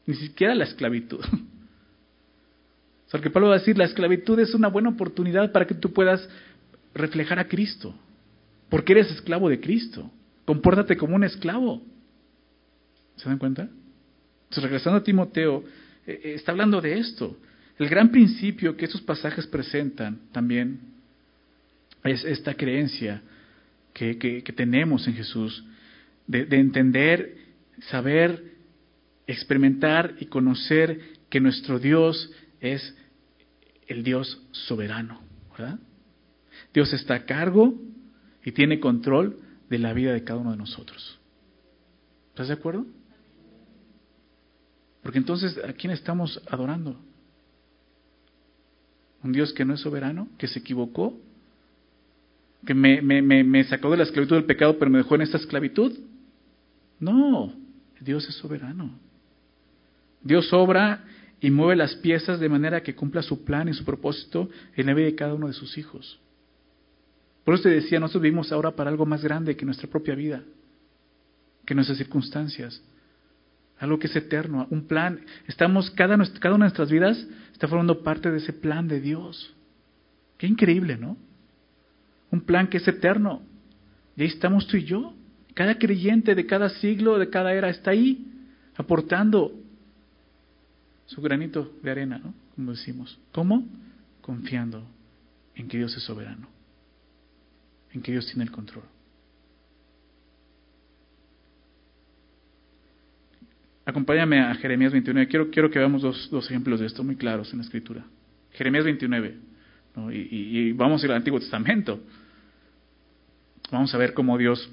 [0.06, 1.24] Ni siquiera la esclavitud.
[3.06, 5.74] O sea, que Pablo va a decir, la esclavitud es una buena oportunidad para que
[5.74, 6.28] tú puedas
[6.94, 7.92] reflejar a Cristo.
[8.68, 10.08] Porque eres esclavo de Cristo.
[10.44, 11.82] Compórtate como un esclavo.
[13.16, 13.62] ¿Se dan cuenta?
[13.62, 15.64] Entonces, regresando a Timoteo,
[16.06, 17.36] eh, eh, está hablando de esto.
[17.80, 20.78] El gran principio que estos pasajes presentan también
[22.04, 23.22] es esta creencia
[23.92, 25.64] que, que, tenemos en Jesús,
[26.26, 27.36] de, de entender,
[27.90, 28.54] saber,
[29.26, 32.94] experimentar y conocer que nuestro Dios es
[33.86, 35.78] el Dios soberano, ¿verdad?
[36.72, 37.74] Dios está a cargo
[38.44, 41.18] y tiene control de la vida de cada uno de nosotros.
[42.30, 42.86] ¿Estás de acuerdo?
[45.02, 47.00] Porque entonces, ¿a quién estamos adorando?
[49.22, 50.28] ¿Un Dios que no es soberano?
[50.38, 51.18] ¿Que se equivocó?
[52.66, 55.98] ¿Que me, sacó de la esclavitud del pecado pero me dejó en esta esclavitud?
[56.98, 57.54] No,
[58.00, 58.98] Dios es soberano.
[60.22, 61.04] Dios obra
[61.40, 64.94] y mueve las piezas de manera que cumpla su plan y su propósito en la
[64.94, 66.20] vida de cada uno de sus hijos.
[67.44, 70.42] Por eso te decía, nosotros vivimos ahora para algo más grande que nuestra propia vida,
[71.64, 72.82] que nuestras circunstancias,
[73.78, 75.20] algo que es eterno, un plan.
[75.46, 79.54] Estamos, cada, cada una de nuestras vidas está formando parte de ese plan de Dios.
[80.36, 81.16] Qué increíble, ¿no?
[82.30, 83.42] Un plan que es eterno.
[84.16, 85.14] Y ahí estamos tú y yo.
[85.54, 88.26] Cada creyente de cada siglo, de cada era, está ahí,
[88.76, 89.52] aportando
[91.06, 92.32] su granito de arena, ¿no?
[92.54, 93.18] Como decimos.
[93.32, 93.66] ¿Cómo?
[94.20, 94.84] Confiando
[95.54, 96.48] en que Dios es soberano,
[97.92, 98.84] en que Dios tiene el control.
[103.84, 105.28] Acompáñame a Jeremías 29.
[105.28, 108.04] Quiero, quiero que veamos dos, dos ejemplos de esto muy claros en la Escritura.
[108.52, 109.34] Jeremías 29.
[109.96, 110.12] ¿no?
[110.12, 112.00] Y, y, vamos a ir al Antiguo Testamento.
[113.70, 114.68] Vamos a ver cómo Dios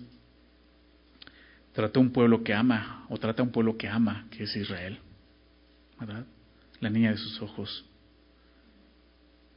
[1.73, 4.55] trató a un pueblo que ama, o trata a un pueblo que ama, que es
[4.55, 4.99] Israel.
[5.99, 6.25] ¿verdad?
[6.79, 7.85] La niña de sus ojos.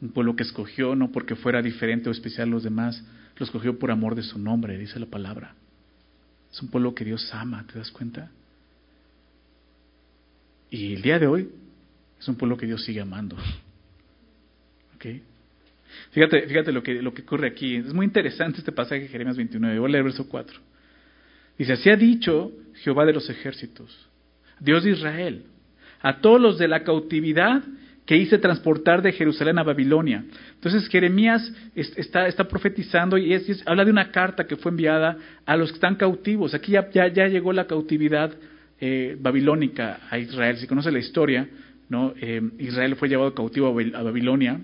[0.01, 3.03] Un pueblo que escogió no porque fuera diferente o especial a los demás,
[3.37, 5.55] lo escogió por amor de su nombre, dice la palabra.
[6.51, 8.31] Es un pueblo que Dios ama, ¿te das cuenta?
[10.71, 11.51] Y el día de hoy
[12.19, 13.37] es un pueblo que Dios sigue amando.
[14.97, 15.07] ¿Ok?
[16.11, 17.77] Fíjate, fíjate lo que, lo que ocurre aquí.
[17.77, 19.79] Es muy interesante este pasaje de Jeremías 29.
[19.79, 20.61] Voy a leer verso 4.
[21.59, 24.09] Dice, así ha dicho Jehová de los ejércitos,
[24.59, 25.45] Dios de Israel,
[26.01, 27.63] a todos los de la cautividad
[28.07, 30.25] que hice transportar de Jerusalén a Babilonia.
[30.55, 35.57] Entonces Jeremías está, está profetizando y es, habla de una carta que fue enviada a
[35.57, 36.55] los que están cautivos.
[36.55, 38.33] Aquí ya, ya, llegó la cautividad
[38.81, 40.57] eh, babilónica a Israel.
[40.57, 41.47] Si conoce la historia,
[41.89, 42.15] ¿no?
[42.21, 44.61] Eh, Israel fue llevado cautivo a Babilonia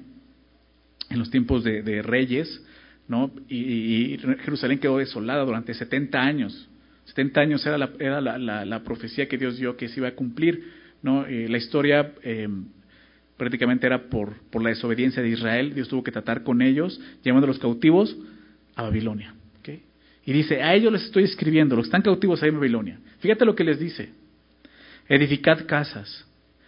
[1.11, 2.63] en los tiempos de, reyes,
[3.09, 3.31] ¿no?
[3.49, 6.69] Y, Jerusalén quedó desolada durante 70 años.
[7.07, 10.65] 70 años era la, era la, profecía que Dios dio que se iba a cumplir,
[11.03, 11.27] ¿no?
[11.27, 12.13] Eh, la historia
[13.37, 15.75] prácticamente era por, por la desobediencia de Israel.
[15.75, 18.17] Dios tuvo que tratar con ellos, llevando a los cautivos
[18.75, 19.35] a Babilonia.
[20.27, 22.99] Y dice, a ellos les estoy escribiendo, los que están cautivos ahí en Babilonia.
[23.21, 24.11] Fíjate lo que les dice.
[25.09, 26.27] Edificad casas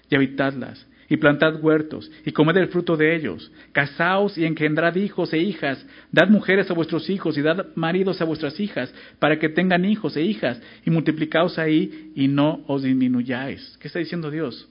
[0.08, 3.50] y habitadlas, y plantad huertos, y comed el fruto de ellos.
[3.72, 5.84] Casaos y engendrad hijos e hijas.
[6.12, 10.16] Dad mujeres a vuestros hijos y dad maridos a vuestras hijas, para que tengan hijos
[10.16, 13.78] e hijas, y multiplicaos ahí y no os disminuyáis.
[13.80, 14.68] ¿Qué está diciendo Dios?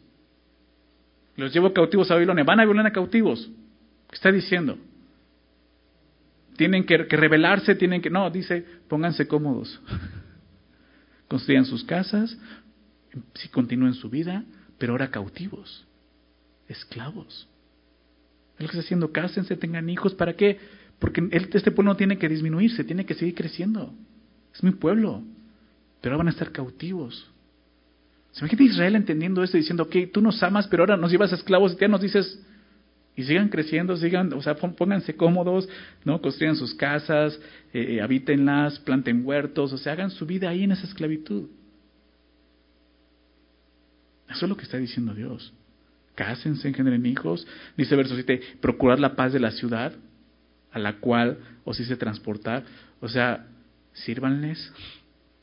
[1.37, 2.43] Los llevo cautivos a Babilonia.
[2.43, 3.49] Van a Babilonia cautivos.
[4.09, 4.77] ¿Qué está diciendo?
[6.55, 8.09] Tienen que, rebelarse, tienen que...
[8.09, 9.79] No, dice, pónganse cómodos.
[11.27, 12.37] Construyan sus casas,
[13.35, 14.43] si continúen su vida,
[14.77, 15.86] pero ahora cautivos,
[16.67, 17.47] esclavos.
[18.59, 20.59] Él está haciendo, cásense, tengan hijos, ¿para qué?
[20.99, 23.93] Porque este pueblo no tiene que disminuirse, tiene que seguir creciendo.
[24.53, 25.21] Es mi pueblo,
[26.01, 27.29] pero ahora van a estar cautivos.
[28.31, 31.31] ¿Se imagina Israel entendiendo esto y diciendo, ok, tú nos amas, pero ahora nos llevas
[31.33, 32.43] esclavos y ya nos dices,
[33.15, 35.67] y sigan creciendo, sigan, o sea, pónganse cómodos,
[36.05, 36.21] ¿no?
[36.21, 37.39] Construyan sus casas,
[37.73, 41.49] eh, eh, habítenlas, planten huertos, o sea, hagan su vida ahí en esa esclavitud.
[44.29, 45.51] Eso es lo que está diciendo Dios.
[46.17, 47.45] Cásense, engendren hijos.
[47.77, 49.93] Dice verso 7, procurad la paz de la ciudad
[50.71, 52.63] a la cual os hice transportar.
[53.01, 53.45] O sea,
[53.93, 54.73] sírvanles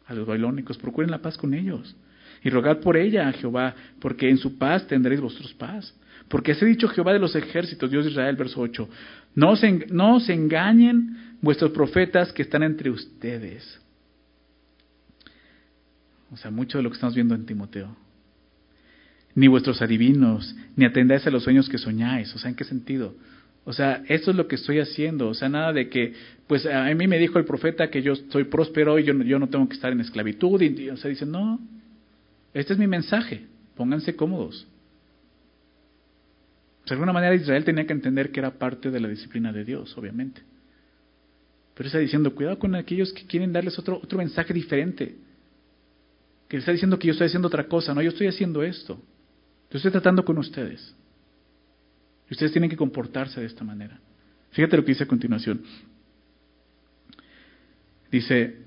[0.06, 1.94] a los bailónicos, procuren la paz con ellos
[2.42, 5.94] y rogad por ella a Jehová, porque en su paz tendréis vuestros paz.
[6.26, 8.88] Porque así ha dicho Jehová de los ejércitos, Dios de Israel, verso 8,
[9.36, 13.80] no os, no os engañen vuestros profetas que están entre ustedes.
[16.32, 17.96] O sea, mucho de lo que estamos viendo en Timoteo.
[19.34, 22.34] Ni vuestros adivinos, ni atendáis a los sueños que soñáis.
[22.34, 23.14] O sea, ¿en qué sentido?
[23.64, 25.28] O sea, eso es lo que estoy haciendo.
[25.28, 26.12] O sea, nada de que,
[26.46, 29.48] pues a mí me dijo el profeta que yo soy próspero y yo, yo no
[29.48, 30.60] tengo que estar en esclavitud.
[30.60, 31.58] Y, o sea, dice, no,
[32.52, 33.46] este es mi mensaje.
[33.74, 34.66] Pónganse cómodos.
[36.86, 39.96] De alguna manera Israel tenía que entender que era parte de la disciplina de Dios,
[39.96, 40.42] obviamente.
[41.74, 45.16] Pero está diciendo, cuidado con aquellos que quieren darles otro, otro mensaje diferente.
[46.46, 47.94] Que está diciendo que yo estoy haciendo otra cosa.
[47.94, 49.00] No, yo estoy haciendo esto.
[49.74, 50.94] Yo estoy tratando con ustedes.
[52.30, 53.98] Y ustedes tienen que comportarse de esta manera.
[54.52, 55.62] Fíjate lo que dice a continuación.
[58.08, 58.58] Dice,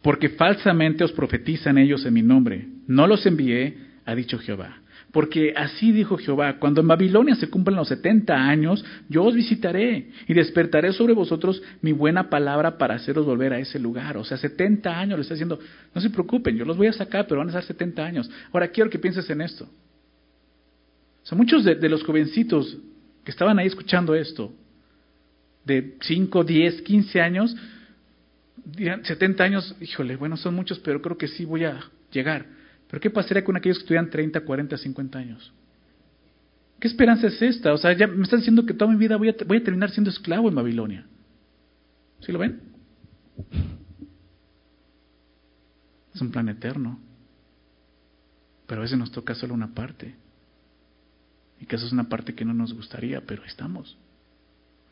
[0.00, 2.68] porque falsamente os profetizan ellos en mi nombre.
[2.86, 4.80] No los envié, ha dicho Jehová.
[5.10, 10.10] Porque así dijo Jehová, cuando en Babilonia se cumplan los setenta años, yo os visitaré
[10.28, 14.16] y despertaré sobre vosotros mi buena palabra para haceros volver a ese lugar.
[14.16, 15.58] O sea, setenta años le está diciendo,
[15.92, 18.30] no se preocupen, yo los voy a sacar, pero van a ser setenta años.
[18.52, 19.68] Ahora quiero que pienses en esto.
[21.28, 22.78] Sea, muchos de, los jovencitos
[23.22, 24.50] que estaban ahí escuchando esto,
[25.62, 27.54] de cinco, diez, quince años,
[29.02, 32.46] 70 años, híjole, bueno, son muchos, pero creo que sí voy a llegar.
[32.88, 35.52] Pero ¿qué pasaría con aquellos que estudian 30, 40, 50 años?
[36.80, 37.74] ¿Qué esperanza es esta?
[37.74, 39.90] O sea, ya me están diciendo que toda mi vida voy a, voy a terminar
[39.90, 41.06] siendo esclavo en Babilonia.
[42.20, 42.62] ¿Sí lo ven?
[46.14, 46.98] Es un plan eterno.
[48.66, 50.14] Pero a veces nos toca solo una parte.
[51.60, 53.96] Y que eso es una parte que no nos gustaría, pero estamos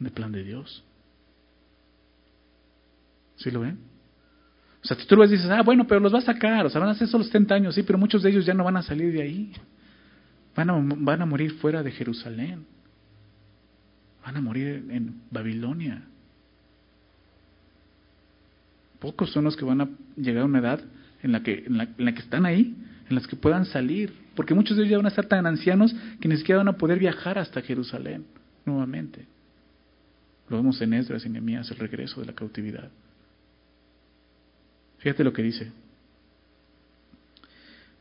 [0.01, 0.85] en el plan de Dios.
[3.37, 3.79] ¿Sí lo ven?
[4.83, 6.91] O sea, tú lo dices, ah, bueno, pero los va a sacar, o sea, van
[6.91, 9.13] a ser solo 70 años, sí, pero muchos de ellos ya no van a salir
[9.13, 9.53] de ahí.
[10.55, 12.67] Van a, van a morir fuera de Jerusalén.
[14.25, 16.03] Van a morir en Babilonia.
[18.99, 20.81] Pocos son los que van a llegar a una edad
[21.23, 22.75] en la que, en la, en la que están ahí,
[23.09, 24.13] en las que puedan salir.
[24.37, 26.77] Porque muchos de ellos ya van a estar tan ancianos que ni siquiera van a
[26.77, 28.27] poder viajar hasta Jerusalén
[28.67, 29.27] nuevamente.
[30.49, 32.91] Lo vemos en Esdras y Nehemías, el regreso de la cautividad.
[34.99, 35.73] Fíjate lo que dice.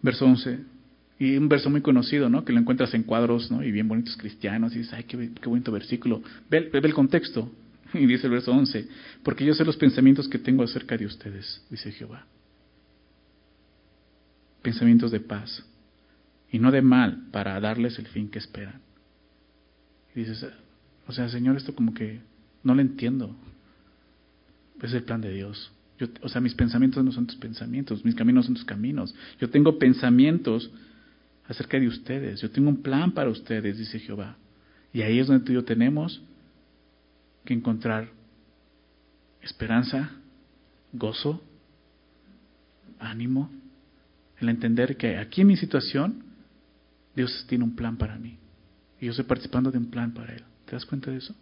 [0.01, 0.59] Verso 11.
[1.17, 2.43] Y un verso muy conocido, ¿no?
[2.43, 3.63] Que lo encuentras en cuadros, ¿no?
[3.63, 4.75] Y bien bonitos cristianos.
[4.75, 6.21] Y dices, ay, qué, bonito versículo.
[6.49, 7.49] Ve, ve, el contexto.
[7.93, 8.87] Y dice el verso 11.
[9.23, 12.25] Porque yo sé los pensamientos que tengo acerca de ustedes, dice Jehová.
[14.61, 15.63] pensamientos de paz
[16.51, 18.81] y no de mal para darles el fin que esperan.
[20.15, 20.45] Y dices,
[21.07, 22.21] o sea, Señor, esto como que
[22.63, 23.35] no lo entiendo.
[24.81, 25.71] Es el plan de Dios.
[25.97, 29.15] Yo, o sea, mis pensamientos no son tus pensamientos, mis caminos son tus caminos.
[29.39, 30.69] Yo tengo pensamientos
[31.47, 32.41] acerca de ustedes.
[32.41, 34.37] Yo tengo un plan para ustedes, dice Jehová.
[34.93, 36.21] Y ahí es donde tú y yo tenemos
[37.43, 38.09] que encontrar
[39.41, 40.11] esperanza,
[40.93, 41.41] gozo,
[42.99, 43.51] ánimo,
[44.39, 46.24] el entender que aquí en mi situación
[47.15, 48.37] Dios tiene un plan para mí.
[48.99, 50.43] Y yo estoy participando de un plan para Él.
[50.65, 51.35] ¿Te das cuenta de eso?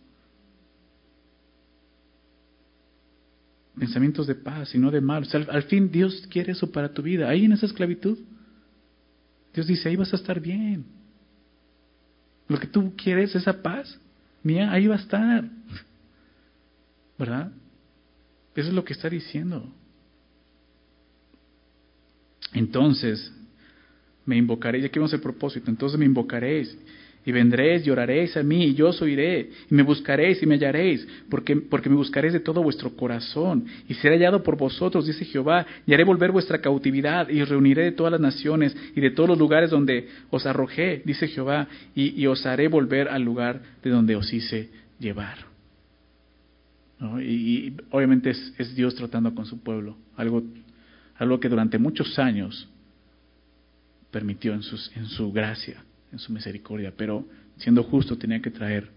[3.78, 5.28] Pensamientos de paz y no de mal.
[5.50, 7.28] al fin Dios quiere eso para tu vida.
[7.28, 8.20] Ahí en esa esclavitud.
[9.54, 10.86] Dios dice, ahí vas a estar bien.
[12.48, 14.00] Lo que tú quieres, esa paz,
[14.44, 15.50] mía, ahí va a estar.
[17.18, 17.52] ¿Verdad?
[18.56, 19.74] Eso es lo que está diciendo.
[22.54, 23.32] Entonces,
[24.26, 26.78] me invocaréis, ya que vamos el propósito, entonces me invocaréis
[27.26, 31.08] y vendréis y a mí, y yo os oiré, y me buscaréis y me hallaréis,
[31.30, 35.66] porque, porque me buscaréis de todo vuestro corazón, y seré hallado por vosotros, dice Jehová,
[35.86, 39.38] y haré volver vuestra cautividad, y reuniré de todas las naciones y de todos los
[39.38, 44.32] lugares donde os arrojé, dice Jehová, y, os haré volver al lugar de donde os
[44.34, 45.38] hice llevar.
[47.22, 50.44] Y, obviamente es, es, Dios tratando con su pueblo, algo,
[51.18, 52.70] algo que durante muchos años
[54.13, 58.88] permitió en, sus, en su gracia en su misericordia, pero siendo justo tenía que traer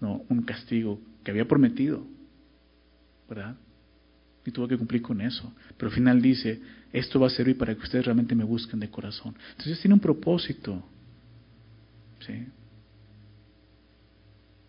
[0.00, 0.24] ¿no?
[0.28, 2.04] un castigo que había prometido,
[3.28, 3.54] ¿verdad?
[4.44, 5.52] Y tuvo que cumplir con eso.
[5.76, 6.60] Pero al final dice,
[6.92, 9.36] esto va a servir para que ustedes realmente me busquen de corazón.
[9.50, 10.82] Entonces tiene un propósito.
[12.26, 12.46] ¿sí?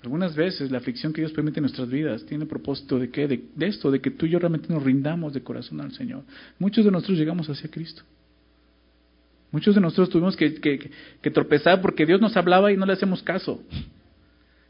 [0.03, 3.29] Algunas veces la aflicción que Dios permite en nuestras vidas tiene propósito de qué?
[3.29, 6.25] De, de, esto, de que tú y yo realmente nos rindamos de corazón al Señor.
[6.59, 8.03] Muchos de nosotros llegamos hacia Cristo.
[9.51, 10.91] Muchos de nosotros tuvimos que,
[11.33, 13.61] tropezar porque Dios nos hablaba y no le hacemos caso.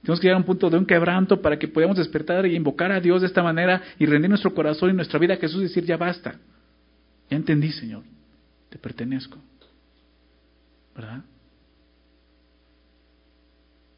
[0.02, 2.92] Tenemos que llegar a un punto de un quebranto para que podamos despertar y invocar
[2.92, 5.64] a Dios de esta manera y rendir nuestro corazón y nuestra vida a Jesús y
[5.66, 6.40] decir, ya basta.
[7.30, 8.04] Ya entendí, Señor.
[8.70, 9.38] Te pertenezco.
[10.96, 11.22] ¿Verdad?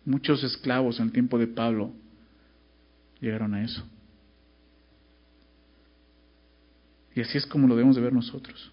[0.04, 1.94] Muchos esclavos en el tiempo de Pablo
[3.22, 3.88] llegaron a eso.
[7.16, 8.73] Y así es como lo debemos de ver nosotros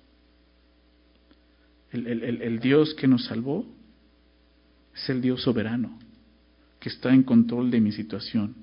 [1.93, 3.67] el, Dios que nos salvó
[4.95, 5.99] es el Dios soberano,
[6.79, 8.55] que está en control de mi situación.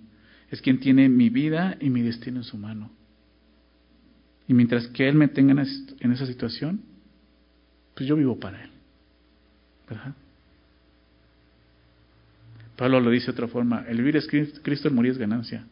[0.50, 2.92] Es quien tiene mi vida y mi destino en su mano.
[4.48, 5.62] Y mientras que Él me tenga
[6.00, 6.82] en esa situación,
[7.96, 8.70] pues yo vivo para Él.
[9.90, 10.16] ¿Verdad?
[12.78, 15.66] Pablo lo dice de otra forma, el vivir es Cristo, el morir es ganancia.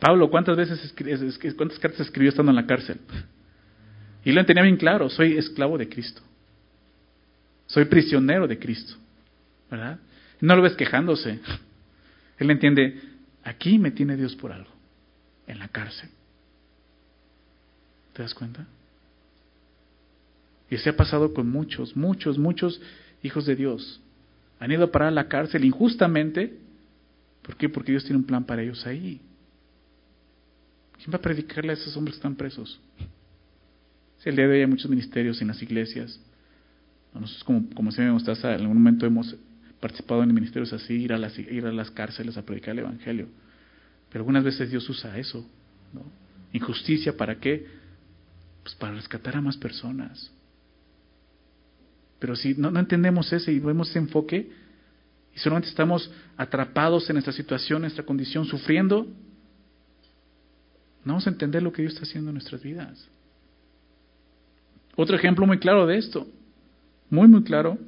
[0.00, 0.94] Pablo, ¿cuántas veces
[1.56, 3.00] cuántas cartas escribió estando en la cárcel?
[4.24, 6.20] Y lo tenía bien claro, soy esclavo de Cristo.
[7.66, 8.94] Soy prisionero de Cristo.
[9.70, 9.98] ¿Verdad?
[10.40, 11.40] No lo ves quejándose.
[12.38, 13.00] Él entiende,
[13.42, 14.70] aquí me tiene Dios por algo,
[15.46, 16.10] en la cárcel.
[18.12, 18.66] ¿Te das cuenta?
[20.70, 22.80] Y se ha pasado con muchos, muchos, muchos
[23.22, 24.00] hijos de Dios.
[24.58, 26.58] Han ido a parar a la cárcel injustamente.
[27.42, 27.68] ¿Por qué?
[27.68, 29.20] Porque Dios tiene un plan para ellos ahí.
[30.96, 32.80] ¿Quién va a predicarle a esos hombres que están presos?
[34.24, 36.18] el día de hoy hay muchos ministerios en las iglesias.
[37.20, 39.34] Nosotros como, como si me en algún momento hemos
[39.80, 43.28] participado en ministerios así, ir a, las, ir a las cárceles a predicar el Evangelio.
[44.10, 45.46] Pero algunas veces Dios usa eso.
[46.52, 47.66] Injusticia, ¿para qué?
[48.62, 50.32] Pues para rescatar a más personas.
[52.18, 54.50] Pero si no, no entendemos ese y vemos ese enfoque,
[55.34, 59.06] y solamente estamos atrapados en nuestra situación, en nuestra condición, sufriendo,
[61.04, 63.06] no vamos a entender lo que Dios está haciendo en nuestras vidas.
[64.96, 66.26] Otro ejemplo muy claro de esto,
[67.10, 67.78] muy, muy claro,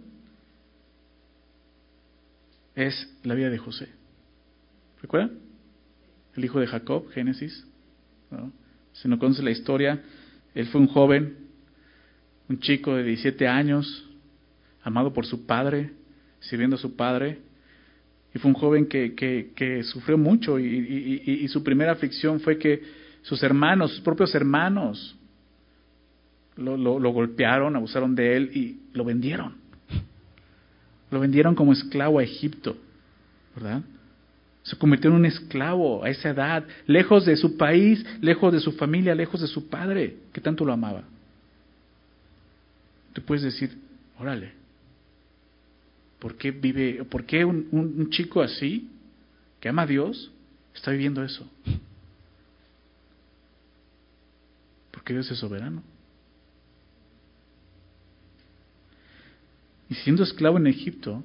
[2.74, 3.88] es la vida de José.
[5.02, 5.38] ¿Recuerdan?
[6.36, 7.66] El hijo de Jacob, Génesis.
[8.92, 10.00] Si no conoce la historia,
[10.54, 11.36] él fue un joven,
[12.48, 14.08] un chico de 17 años,
[14.82, 15.90] amado por su padre,
[16.40, 17.38] sirviendo a su padre.
[18.32, 22.82] Y fue un joven que, que, sufrió mucho y, y, su primera aflicción fue que
[23.22, 25.17] sus hermanos, sus propios hermanos,
[26.58, 29.56] lo, golpearon, abusaron de él y lo vendieron.
[31.10, 32.76] Lo vendieron como esclavo a Egipto,
[33.54, 33.82] ¿verdad?
[34.62, 38.72] Se convirtió en un esclavo a esa edad, lejos de su país, lejos de su
[38.72, 41.04] familia, lejos de su padre, que tanto lo amaba.
[43.14, 43.78] Tú puedes decir,
[44.18, 44.52] órale,
[46.18, 48.90] ¿por qué vive, por qué un, un chico así,
[49.60, 50.30] que ama a Dios,
[50.74, 51.48] está viviendo eso?
[54.90, 55.82] Porque Dios es soberano.
[59.88, 61.22] Y siendo esclavo en Egipto,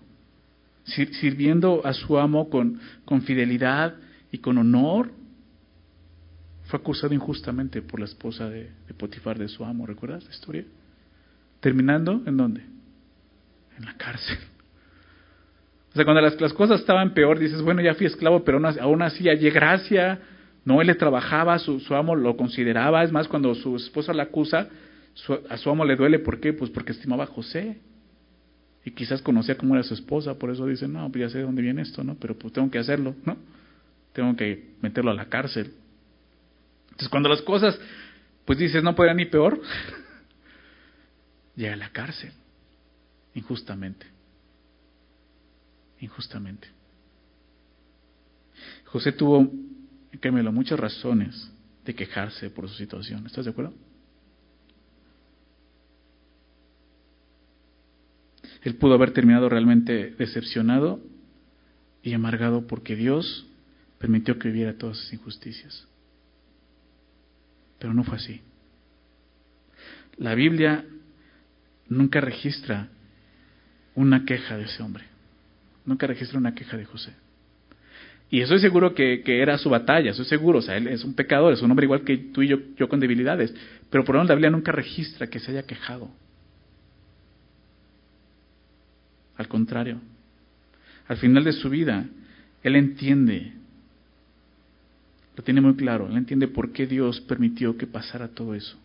[0.86, 3.95] sirviendo a su amo con, con fidelidad
[4.32, 5.11] y con honor,
[6.66, 9.86] fue acusado injustamente por la esposa de, de, Potifar, de su amo.
[9.86, 10.64] ¿Recuerdas la historia?
[11.59, 12.61] Terminando, ¿en dónde?
[13.78, 14.38] En la cárcel.
[15.91, 19.26] O sea, cuando las, cosas estaban peor, dices, bueno, ya fui esclavo, pero aún así
[19.26, 20.20] hallé gracia.
[20.66, 23.03] No, él le trabajaba, su, su amo lo consideraba.
[23.03, 24.70] Es más, cuando su esposa la acusa,
[25.49, 26.20] a su amo le duele.
[26.20, 26.53] ¿Por qué?
[26.53, 27.78] Pues porque estimaba a José.
[28.86, 31.46] Y quizás conocía cómo era su esposa, por eso dice, no, pues ya sé de
[31.46, 32.16] dónde viene esto, ¿no?
[32.16, 33.38] Pero pues tengo que hacerlo, ¿no?
[34.12, 35.74] Tengo que meterlo a la cárcel.
[36.86, 37.80] Entonces cuando las cosas,
[38.46, 39.62] pues dices, no podría ni peor,
[41.56, 42.32] llega a la cárcel,
[43.34, 44.06] injustamente.
[46.02, 46.68] Injustamente.
[48.86, 49.50] José tuvo,
[50.20, 51.50] créemelo, muchas razones
[51.86, 53.26] de quejarse por su situación.
[53.26, 53.74] ¿Estás de acuerdo?
[58.64, 61.01] Él pudo haber terminado realmente decepcionado
[62.01, 63.45] y amargado porque Dios
[63.99, 65.88] permitió que viviera todas esas injusticias.
[67.80, 68.41] Pero no fue así.
[70.18, 70.86] La Biblia
[71.89, 72.89] nunca registra
[73.95, 75.03] una queja de ese hombre.
[75.86, 77.14] Nunca registra una queja de José.
[78.30, 80.59] Y estoy seguro que, era su batalla, estoy seguro.
[80.59, 82.88] O sea, él es un pecador, es un hombre igual que tú y yo, yo
[82.88, 83.53] con debilidades.
[83.89, 86.09] Pero por lo menos la Biblia nunca registra que se haya quejado.
[89.44, 90.00] Al contrario,
[91.06, 92.06] al final de su vida,
[92.64, 93.52] él entiende,
[95.36, 98.80] lo tiene muy claro, él entiende por qué Dios permitió que pasara todo eso.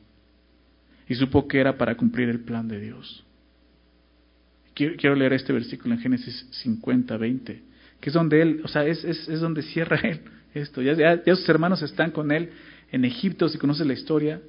[1.09, 3.25] Y supo que era para cumplir el plan de Dios.
[4.75, 7.63] Quiero, leer este versículo en Génesis 50, 20,
[8.01, 10.23] que es donde él, o sea, es, es, donde cierra él
[10.55, 10.83] esto.
[10.83, 12.51] Ya, ya, sus hermanos están con él
[12.91, 14.41] en Egipto, si conoces la historia.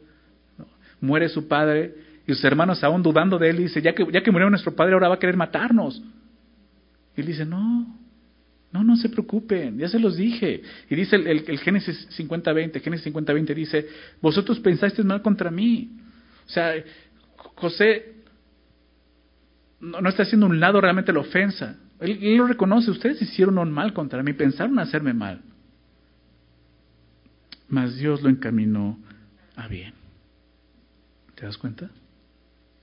[1.02, 4.32] Muere su padre y sus hermanos aún dudando de él, dice, ya que, ya que
[4.32, 6.00] murió nuestro padre, ahora va a querer matarnos.
[7.18, 7.98] Y él dice, no,
[8.72, 10.62] no, no se preocupen, ya se los dije.
[10.90, 13.88] Y dice el, el, Génesis 50-20, Génesis 50-20 dice,
[14.22, 15.90] vosotros pensasteis mal contra mí.
[16.46, 16.74] O sea,
[17.56, 18.14] José
[19.80, 21.78] no, está haciendo un lado realmente la ofensa.
[22.00, 25.42] Él, él, lo reconoce, ustedes hicieron un mal contra mí, pensaron hacerme mal.
[27.68, 29.00] Mas Dios lo encaminó
[29.56, 29.96] a bien.
[31.34, 31.90] ¿Te das cuenta?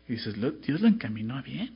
[0.09, 1.74] Y dices, Dios lo encaminó a bien.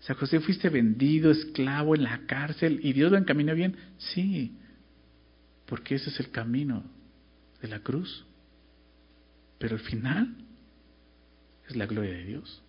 [0.00, 3.76] O sea, José, fuiste vendido, esclavo en la cárcel y Dios lo encaminó bien.
[3.98, 4.56] Sí,
[5.66, 6.84] porque ese es el camino
[7.60, 8.24] de la cruz.
[9.58, 10.36] Pero el final
[11.68, 12.62] es la gloria de Dios.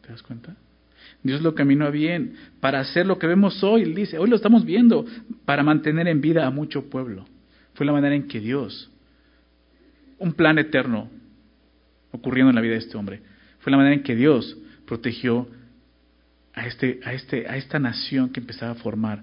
[0.00, 0.56] ¿Te das cuenta?
[1.22, 3.82] Dios lo caminó bien para hacer lo que vemos hoy.
[3.82, 5.04] Él dice, hoy lo estamos viendo,
[5.44, 7.26] para mantener en vida a mucho pueblo.
[7.74, 8.90] Fue la manera en que Dios,
[10.18, 11.10] un plan eterno
[12.10, 13.22] ocurriendo en la vida de este hombre,
[13.60, 14.56] fue la manera en que Dios
[14.86, 15.48] protegió
[16.54, 19.22] a, este, a, este, a esta nación que empezaba a formar,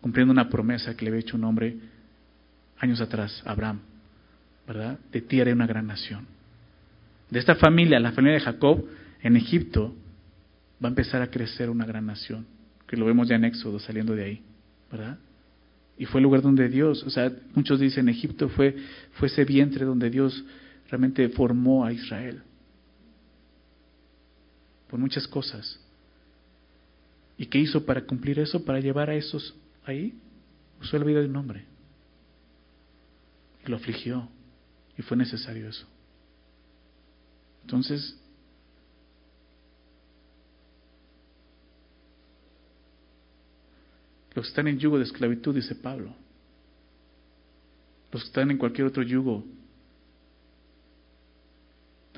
[0.00, 1.76] cumpliendo una promesa que le había hecho un hombre
[2.78, 3.80] años atrás, Abraham,
[4.66, 4.98] ¿verdad?
[5.10, 6.26] De ti haré una gran nación.
[7.30, 8.84] De esta familia, la familia de Jacob,
[9.22, 9.94] en Egipto,
[10.82, 12.46] va a empezar a crecer una gran nación,
[12.86, 14.42] que lo vemos ya en Éxodo saliendo de ahí,
[14.90, 15.18] ¿verdad?
[15.98, 18.76] Y fue el lugar donde Dios, o sea, muchos dicen Egipto fue,
[19.14, 20.44] fue ese vientre donde Dios
[20.88, 22.42] realmente formó a Israel
[24.88, 25.78] por muchas cosas.
[27.36, 28.64] ¿Y qué hizo para cumplir eso?
[28.64, 30.18] Para llevar a esos ahí.
[30.80, 31.64] Usó la vida de un hombre.
[33.66, 34.28] lo afligió.
[34.96, 35.86] Y fue necesario eso.
[37.62, 38.18] Entonces,
[44.34, 46.14] los que están en yugo de esclavitud, dice Pablo.
[48.10, 49.44] Los que están en cualquier otro yugo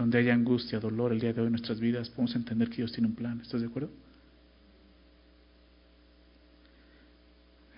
[0.01, 2.91] donde haya angustia, dolor el día de hoy en nuestras vidas, podemos entender que Dios
[2.91, 3.39] tiene un plan.
[3.43, 3.91] ¿Estás de acuerdo?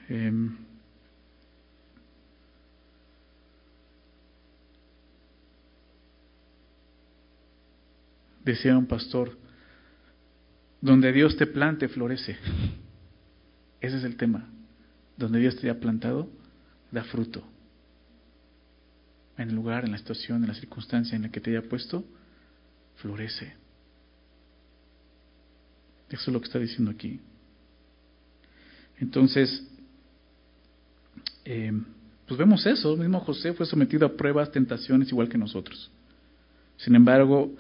[0.09, 0.57] Em,
[8.45, 9.37] decía un pastor,
[10.81, 12.37] donde Dios te plante, florece.
[13.81, 14.49] Ese es el tema.
[15.17, 16.29] Donde Dios te ha plantado,
[16.93, 17.52] da fruto
[19.43, 22.05] en el lugar, en la situación, en la circunstancia en la que te haya puesto,
[22.97, 23.55] florece.
[26.09, 27.21] Eso es lo que está diciendo aquí.
[28.99, 29.67] Entonces,
[31.45, 31.73] eh,
[32.27, 32.95] pues vemos eso.
[32.95, 35.91] El mismo José fue sometido a pruebas, tentaciones, igual que nosotros.
[36.77, 37.53] Sin embargo,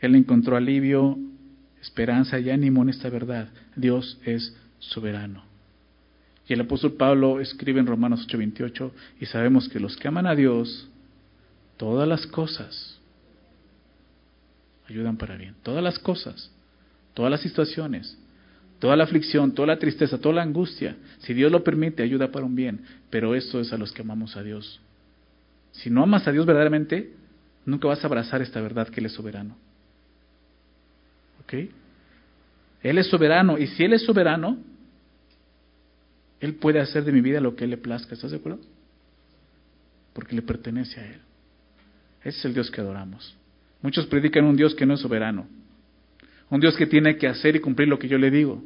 [0.00, 1.18] él encontró alivio,
[1.80, 3.48] esperanza y ánimo en esta verdad.
[3.74, 5.44] Dios es soberano.
[6.48, 10.34] Y el apóstol Pablo escribe en Romanos 8:28, y sabemos que los que aman a
[10.34, 10.88] Dios,
[11.76, 12.98] todas las cosas
[14.88, 15.54] ayudan para bien.
[15.62, 16.50] Todas las cosas,
[17.14, 18.16] todas las situaciones
[18.78, 22.44] toda la aflicción, toda la tristeza, toda la angustia, si Dios lo permite, ayuda para
[22.44, 24.80] un bien, pero eso es a los que amamos a Dios.
[25.72, 27.12] Si no amas a Dios verdaderamente,
[27.64, 29.56] nunca vas a abrazar esta verdad que Él es soberano.
[31.42, 31.54] ¿Ok?
[32.82, 34.58] Él es soberano, y si Él es soberano,
[36.40, 38.60] Él puede hacer de mi vida lo que Él le plazca, ¿estás de acuerdo?
[40.12, 41.20] Porque le pertenece a Él.
[42.26, 43.36] Ese es el Dios que adoramos.
[43.82, 45.46] Muchos predican un Dios que no es soberano,
[46.50, 48.64] un Dios que tiene que hacer y cumplir lo que yo le digo.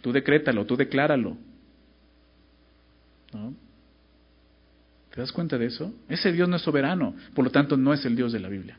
[0.00, 1.36] Tú decrétalo, tú decláralo.
[3.34, 3.54] ¿No?
[5.14, 5.92] ¿Te das cuenta de eso?
[6.08, 8.78] Ese Dios no es soberano, por lo tanto no es el Dios de la Biblia.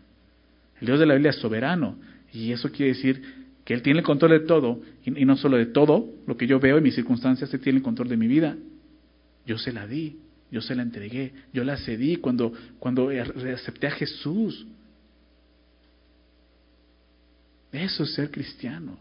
[0.81, 1.99] El Dios de la Biblia es soberano
[2.33, 3.21] y eso quiere decir
[3.63, 6.59] que Él tiene el control de todo y, no solo de todo lo que yo
[6.59, 8.57] veo en mis circunstancias, Él tiene el control de mi vida.
[9.45, 10.17] Yo se la di,
[10.51, 14.65] yo se la entregué, yo la cedí cuando, cuando acepté a Jesús.
[17.71, 18.97] Eso es ser cristiano.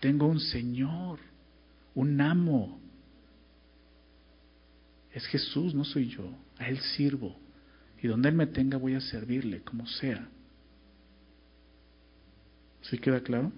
[0.00, 1.18] Tengo un Señor,
[1.94, 2.78] un amo,
[5.14, 6.28] es Jesús, no soy yo.
[6.58, 7.38] A Él sirvo.
[8.02, 10.28] Y donde Él me tenga voy a servirle, como sea.
[12.82, 13.52] ¿Sí queda claro?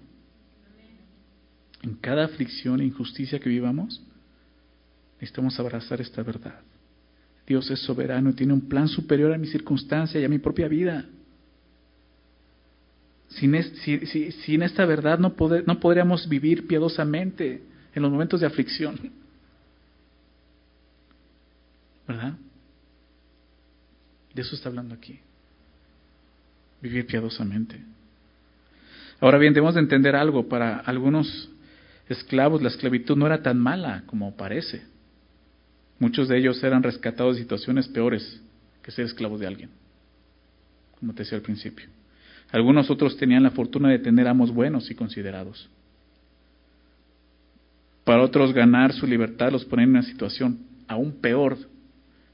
[1.81, 4.01] En cada aflicción e injusticia que vivamos,
[5.19, 6.61] necesitamos abrazar esta verdad.
[7.45, 10.67] Dios es soberano y tiene un plan superior a mi circunstancia y a mi propia
[10.67, 11.05] vida.
[13.29, 17.61] Sin, sin esta verdad no, no podríamos vivir piadosamente
[17.93, 19.11] en los momentos de aflicción.
[22.07, 22.33] ¿Verdad?
[24.33, 25.19] De eso está hablando aquí.
[26.81, 27.81] Vivir piadosamente.
[29.19, 30.47] Ahora bien, debemos de entender algo.
[30.47, 31.49] Para algunos
[32.07, 34.83] esclavos la esclavitud no era tan mala como parece.
[35.99, 38.41] Muchos de ellos eran rescatados de situaciones peores
[38.83, 39.69] que ser esclavos de alguien,
[40.99, 41.87] como te decía al principio.
[42.51, 45.69] Algunos otros tenían la fortuna de tener amos buenos y considerados.
[48.03, 51.57] Para otros ganar su libertad los ponía en una situación aún peor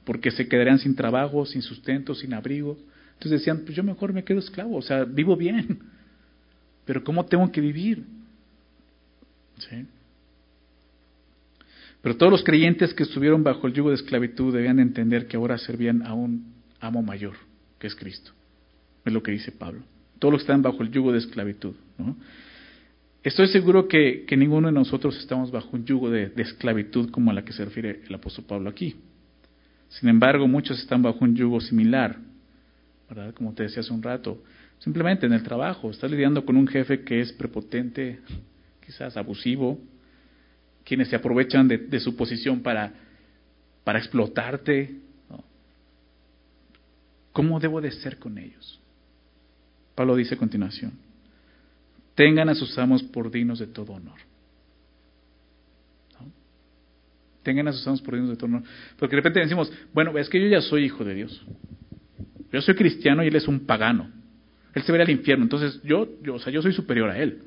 [0.05, 2.77] porque se quedarían sin trabajo, sin sustento, sin abrigo.
[3.13, 5.79] Entonces decían, pues yo mejor me quedo esclavo, o sea, vivo bien,
[6.85, 8.03] pero ¿cómo tengo que vivir?
[9.57, 9.85] ¿Sí?
[12.03, 15.57] Pero todos los creyentes que estuvieron bajo el yugo de esclavitud debían entender que ahora
[15.57, 17.35] servían a un amo mayor,
[17.79, 18.33] que es Cristo.
[19.05, 19.83] Es lo que dice Pablo.
[20.19, 21.75] Todos los que están bajo el yugo de esclavitud.
[21.97, 22.17] ¿no?
[23.23, 27.33] Estoy seguro que, ninguno de nosotros estamos bajo un yugo de, de esclavitud como a
[27.33, 28.97] la que se refiere el apóstol Pablo aquí.
[29.87, 32.17] Sin embargo, muchos están bajo un yugo similar,
[33.07, 33.33] ¿verdad?
[33.33, 34.43] Como te decía hace un rato.
[34.79, 38.19] Simplemente en el trabajo, estás lidiando con un jefe que es prepotente,
[38.85, 39.79] quizás abusivo,
[40.85, 42.93] quienes se aprovechan de, su posición para,
[43.83, 44.95] para explotarte.
[47.31, 48.79] ¿Cómo debo de ser con ellos?
[49.95, 50.93] Pablo dice a continuación,
[52.15, 54.19] tengan a sus amos por dignos de todo honor.
[57.43, 58.63] tengan a sus amos por Dios de torno.
[58.97, 61.45] Porque de repente decimos, bueno, es que yo ya soy hijo de Dios.
[62.51, 64.09] Yo soy cristiano y él es un pagano.
[64.73, 65.43] Él se verá al infierno.
[65.43, 67.39] Entonces yo, o sea, yo soy superior a él.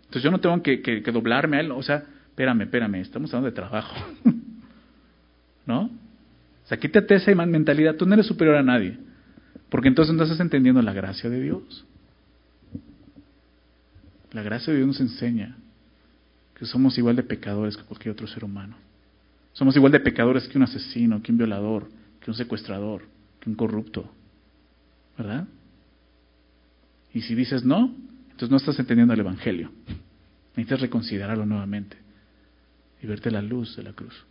[0.00, 1.72] Entonces yo no tengo que, que, doblarme a él.
[1.72, 2.04] O sea,
[2.38, 3.96] espérame, espérame, estamos hablando de trabajo.
[5.66, 5.82] ¿No?
[5.86, 7.96] O sea, quítate esa mentalidad.
[7.96, 8.96] Tú no eres superior a nadie.
[9.68, 11.84] Porque entonces no estás entendiendo la gracia de Dios.
[14.30, 15.56] La gracia de Dios nos enseña
[16.54, 18.76] que somos igual de pecadores que cualquier otro ser humano.
[19.52, 21.88] Somos igual de pecadores que un asesino, que un violador,
[22.20, 23.02] que un secuestrador,
[23.40, 24.12] que un corrupto.
[25.16, 25.48] ¿Verdad?
[27.12, 27.92] Y si dices no,
[28.30, 29.72] entonces no estás entendiendo el Evangelio.
[30.54, 32.07] Necesitas reconsiderarlo nuevamente
[33.02, 34.24] y verte la luz de la cruz.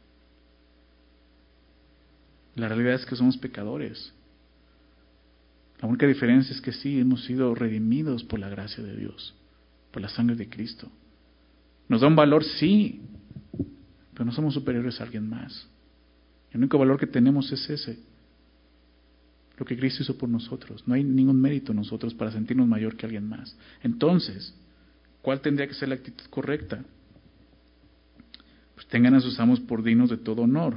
[2.56, 4.14] La realidad es que somos pecadores.
[5.80, 9.36] La única diferencia es que sí, hemos sido redimidos por la gracia de Dios,
[9.92, 10.92] por la sangre de Cristo.
[11.88, 12.44] ¿Nos da un valor?
[12.44, 13.02] Sí,
[14.14, 15.68] pero no somos superiores a alguien más.
[16.52, 18.00] El único valor que tenemos es ese,
[19.58, 20.84] lo que Cristo hizo por nosotros.
[20.88, 23.56] No hay ningún mérito en nosotros para sentirnos mayor que alguien más.
[23.84, 24.56] Entonces,
[25.22, 26.84] ¿cuál tendría que ser la actitud correcta?
[28.78, 30.76] Pues tengan a sus amos por dignos de todo honor.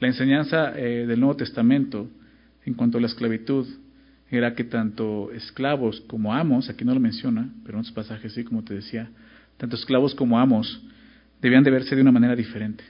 [0.00, 2.08] La enseñanza eh, del Nuevo Testamento
[2.64, 3.66] en cuanto a la esclavitud
[4.30, 8.44] era que tanto esclavos como amos, aquí no lo menciona, pero en otros pasajes sí,
[8.44, 9.10] como te decía,
[9.58, 10.82] tanto esclavos como amos
[11.42, 12.82] debían de verse de una manera diferente.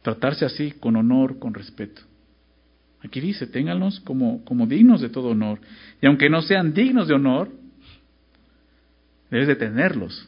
[0.00, 2.00] Tratarse así, con honor, con respeto.
[3.02, 5.60] Aquí dice, ténganlos como, como dignos de todo honor.
[6.00, 7.50] Y aunque no sean dignos de honor,
[9.30, 10.26] debes de tenerlos.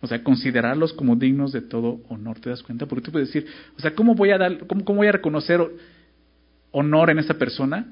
[0.00, 2.38] O sea, considerarlos como dignos de todo honor.
[2.38, 2.86] ¿Te das cuenta?
[2.86, 5.60] Porque tú puedes decir, o sea, ¿cómo voy a dar, cómo, cómo voy a reconocer
[6.70, 7.86] honor en esa persona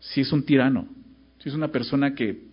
[0.00, 0.88] si es un tirano?
[1.38, 2.48] Si es una persona que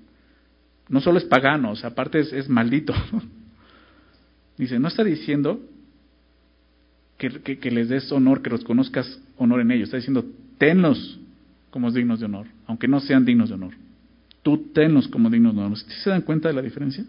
[0.88, 2.94] No solo es pagano, o sea, aparte es, es maldito.
[4.58, 5.60] Dice, no está diciendo
[7.18, 9.88] que, que, les des honor, que los conozcas honor en ellos.
[9.88, 10.26] Está diciendo,
[10.58, 11.20] tenlos
[11.72, 13.74] como dignos de honor, aunque no sean dignos de honor.
[14.44, 15.78] Tú tenlos como dignos de honor.
[15.78, 17.04] ¿Se dan cuenta de la diferencia?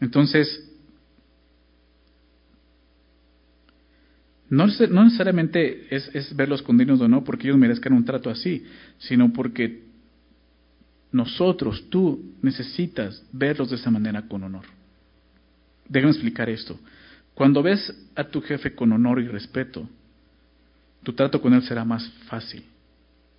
[0.00, 0.64] Entonces,
[4.48, 8.30] no, no necesariamente es, es, verlos con dignos de honor porque ellos merezcan un trato
[8.30, 8.64] así,
[8.98, 9.82] sino porque
[11.12, 14.64] nosotros, tú, necesitas verlos de esa manera con honor.
[15.88, 16.78] Déjame explicar esto.
[17.34, 19.88] Cuando ves a tu jefe con honor y respeto,
[21.02, 22.64] tu trato con él será más fácil,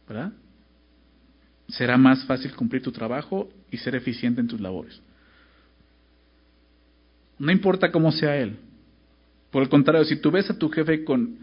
[0.08, 0.32] ¿verdad?
[1.68, 5.00] Será más fácil cumplir tu trabajo y ser eficiente en tus labores.
[7.40, 8.58] No importa cómo sea él.
[9.52, 11.38] Por el contrario, si tú ves a tu jefe con,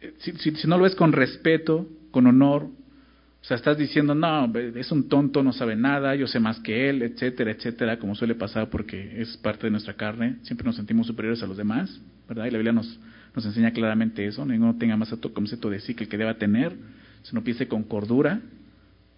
[0.00, 2.68] eh, si, si no lo ves con respeto, con honor,
[3.44, 6.88] o sea, estás diciendo, no, es un tonto, no sabe nada, yo sé más que
[6.88, 10.36] él, etcétera, etcétera, como suele pasar porque es parte de nuestra carne.
[10.44, 12.46] Siempre nos sentimos superiores a los demás, ¿verdad?
[12.46, 12.98] Y la Biblia nos,
[13.34, 14.46] nos enseña claramente eso.
[14.46, 16.74] Ninguno tenga más alto concepto de sí que el que deba tener,
[17.22, 18.40] sino piense con cordura.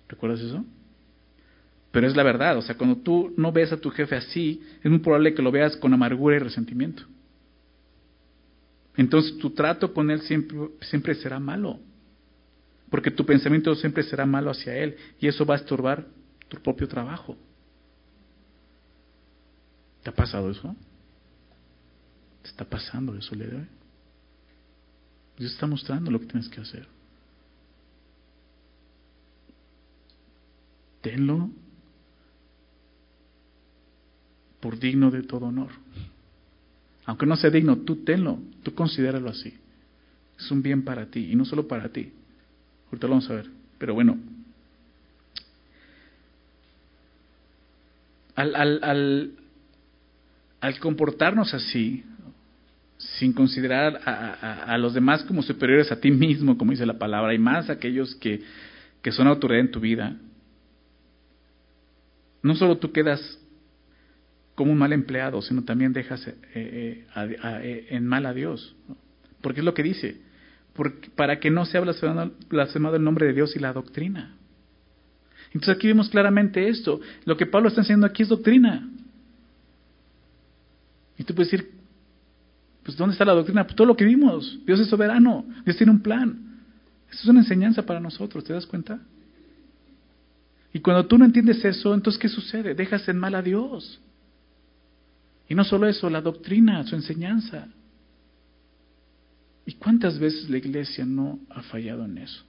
[0.09, 0.65] ¿Recuerdas eso?
[1.91, 4.91] Pero es la verdad, o sea, cuando tú no ves a tu jefe así, es
[4.91, 7.05] muy probable que lo veas con amargura y resentimiento.
[8.97, 11.79] Entonces tu trato con él siempre, siempre será malo
[12.91, 16.07] porque tu pensamiento siempre será malo hacia Él y eso va a estorbar
[16.49, 17.37] tu propio trabajo.
[20.03, 20.75] ¿Te ha pasado eso?
[22.43, 23.47] ¿Te está pasando eso, le
[25.37, 26.89] Dios está mostrando lo que tienes que hacer.
[31.03, 31.51] Tenlo
[34.81, 35.71] digno de todo honor.
[37.05, 39.55] Aunque no sea digno, tú tenlo, tú considéralo así.
[40.39, 42.13] Es un bien para ti y no solo para ti,
[42.87, 43.47] Ahorita lo vamos a ver.
[43.79, 44.19] Pero bueno,
[48.37, 49.31] al, al, al,
[50.61, 52.05] al comportarnos así,
[52.99, 57.35] sin considerar a, a, los demás como superiores a ti mismo, como dice la palabra,
[57.35, 58.43] y más aquellos que,
[59.03, 60.17] que son autoridad en tu vida,
[62.43, 63.39] no solo tú quedas
[64.57, 68.75] como un mal empleado, sino también dejas eh, eh, eh, en mal a Dios.
[69.43, 70.17] Porque es lo que dice,
[71.15, 74.35] para que no sea blasfemado, el nombre de Dios y la doctrina.
[75.53, 77.01] Entonces aquí vemos claramente esto.
[77.27, 78.89] Lo que Pablo está enseñando aquí es doctrina.
[81.19, 81.71] Y tú puedes decir,
[82.83, 83.65] pues ¿dónde está la doctrina?
[83.65, 84.59] Pues todo lo que vimos.
[84.65, 85.45] Dios es soberano.
[85.65, 86.63] Dios tiene un plan.
[87.11, 89.01] Eso es una enseñanza para nosotros, ¿te das cuenta?
[90.73, 92.75] Y cuando tú no entiendes eso, entonces ¿qué sucede?
[92.75, 94.01] Dejas en mal a Dios.
[95.49, 97.69] Y no solo eso, la doctrina, su enseñanza.
[99.65, 102.45] ¿Y cuántas veces la iglesia no ha fallado en eso?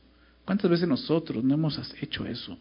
[0.46, 2.58] ¿Cuántas veces nosotros no hemos hecho eso?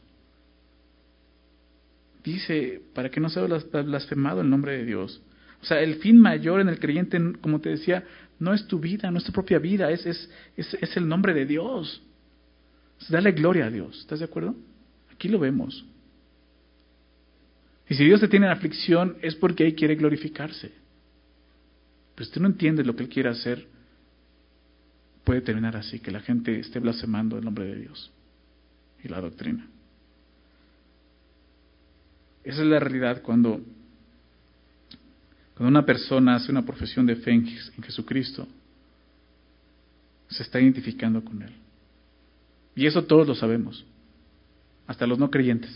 [2.25, 5.23] Dice, para que no sea blasfemado el nombre de Dios.
[5.63, 8.05] O sea, el fin mayor en el creyente, como te decía,
[8.39, 11.47] no es tu vida, no es tu propia vida, es, es, es, el nombre de
[11.47, 12.03] Dios.
[13.01, 13.99] Es darle gloria a Dios.
[14.01, 14.55] ¿Estás de acuerdo?
[15.13, 15.85] Aquí lo vemos.
[17.89, 20.73] Y si Dios te tiene en aflicción es porque Él quiere glorificarse.
[22.15, 23.67] Pues tú no entiendes lo que Él quiere hacer
[25.27, 28.13] puede terminar así, que la gente esté blasfemando el nombre de Dios
[29.03, 29.69] y la doctrina.
[32.45, 33.61] Esa es la realidad cuando,
[35.57, 37.45] cuando una persona hace una profesión de fe en
[37.83, 38.47] Jesucristo,
[40.29, 41.53] se está identificando con Él.
[42.77, 43.85] Y eso todos lo sabemos,
[44.87, 45.73] hasta los no creyentes.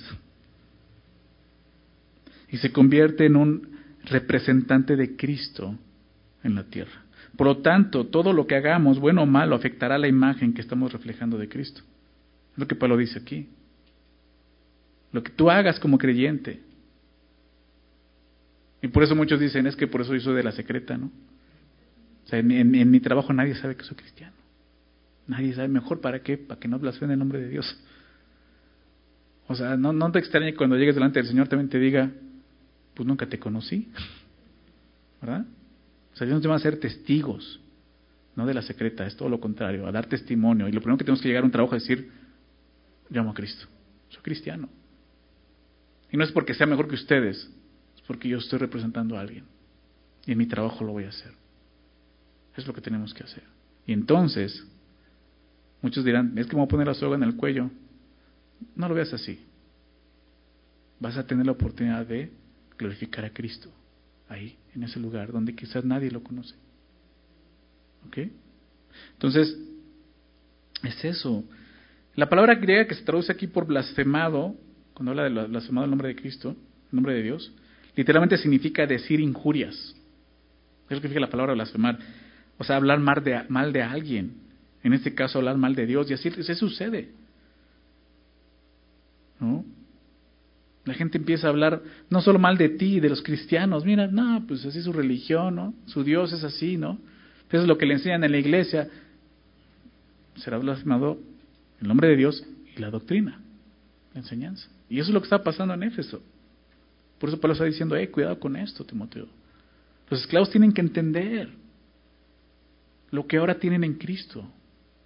[2.50, 3.68] Y se convierte en un
[4.04, 5.76] representante de Cristo
[6.42, 7.04] en la tierra.
[7.36, 10.92] Por lo tanto, todo lo que hagamos, bueno o malo, afectará la imagen que estamos
[10.92, 11.82] reflejando de Cristo.
[12.52, 13.48] Es lo que Pablo dice aquí.
[15.12, 16.60] Lo que tú hagas como creyente.
[18.82, 21.10] Y por eso muchos dicen, es que por eso yo soy de la secreta, ¿no?
[22.24, 24.34] O sea, en, mi trabajo nadie sabe que soy cristiano.
[25.26, 27.78] Nadie sabe mejor para qué, para que no blasfeme el nombre de Dios.
[29.48, 32.10] O sea, no, no te extrañe cuando llegues delante del Señor también te diga,
[33.00, 33.88] pues nunca te conocí.
[35.22, 35.46] ¿Verdad?
[36.12, 37.58] O sea, Dios nos a ser testigos,
[38.36, 40.68] no de la secreta, es todo lo contrario, a dar testimonio.
[40.68, 42.10] Y lo primero que tenemos que llegar a un trabajo es decir,
[43.08, 43.66] yo amo a Cristo,
[44.10, 44.68] soy cristiano.
[46.12, 47.38] Y no es porque sea mejor que ustedes,
[47.96, 49.46] es porque yo estoy representando a alguien.
[50.26, 51.32] Y en mi trabajo lo voy a hacer.
[52.54, 53.44] Es lo que tenemos que hacer.
[53.86, 54.62] Y entonces,
[55.80, 57.70] muchos dirán, es que me voy a poner la soga en el cuello.
[58.76, 59.42] No lo veas así.
[60.98, 62.38] Vas a tener la oportunidad de
[62.80, 63.70] glorificar a Cristo
[64.28, 66.54] ahí, en ese lugar, donde quizás nadie lo conoce.
[68.06, 68.18] ¿Ok?
[69.12, 69.56] Entonces,
[70.82, 71.44] es eso.
[72.14, 74.54] La palabra griega que se traduce aquí por blasfemado,
[74.94, 77.52] cuando habla de blasfemado el nombre de Cristo, el nombre de Dios,
[77.94, 79.74] literalmente significa decir injurias.
[79.74, 81.98] Es lo que significa la palabra blasfemar.
[82.58, 84.34] O sea, hablar mal de, mal de alguien.
[84.82, 86.10] En este caso, hablar mal de Dios.
[86.10, 87.10] Y así, así sucede.
[89.38, 89.64] ¿No?
[90.90, 93.84] La gente empieza a hablar no solo mal de ti, de los cristianos.
[93.84, 95.76] Mira, no, pues así su religión.
[95.86, 96.98] Su Dios es así, ¿no?
[97.48, 98.88] Eso es lo que le enseñan en la iglesia.
[100.34, 101.16] Será blasfemado
[101.80, 102.44] el nombre de Dios
[102.76, 103.40] y la doctrina,
[104.14, 104.68] la enseñanza.
[104.88, 106.20] Y eso es lo que está pasando en Éfeso.
[107.20, 109.28] Por eso Pablo está diciendo, eh, cuidado con esto, Timoteo.
[110.08, 111.50] Los esclavos tienen que entender
[113.12, 114.44] lo que ahora tienen en Cristo,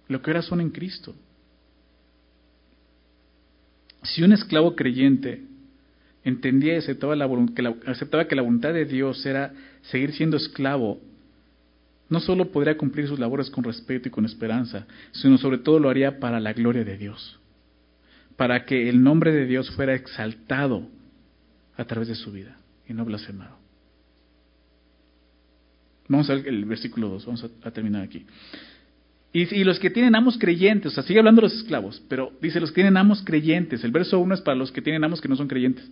[0.07, 1.13] lo que ahora son en Cristo.
[4.01, 5.53] Si un esclavo creyente
[6.25, 9.53] entendía y aceptaba, la, que aceptaba que la voluntad de Dios era
[9.83, 10.99] seguir siendo esclavo,
[12.09, 15.89] no solo podría cumplir sus labores con respeto y con esperanza, sino sobre todo lo
[15.89, 17.39] haría para la gloria de Dios,
[18.35, 20.89] para que el nombre de Dios fuera exaltado
[21.77, 22.57] a través de su vida
[22.87, 23.57] y no blasfemado.
[26.07, 28.25] Vamos a ver el versículo 2, vamos a, terminar aquí.
[29.33, 32.31] Y, y, los que tienen amos creyentes, o sea, sigue hablando de los esclavos, pero
[32.41, 33.83] dice los que tienen amos creyentes.
[33.83, 35.89] El verso 1 es para los que tienen amos que no son creyentes.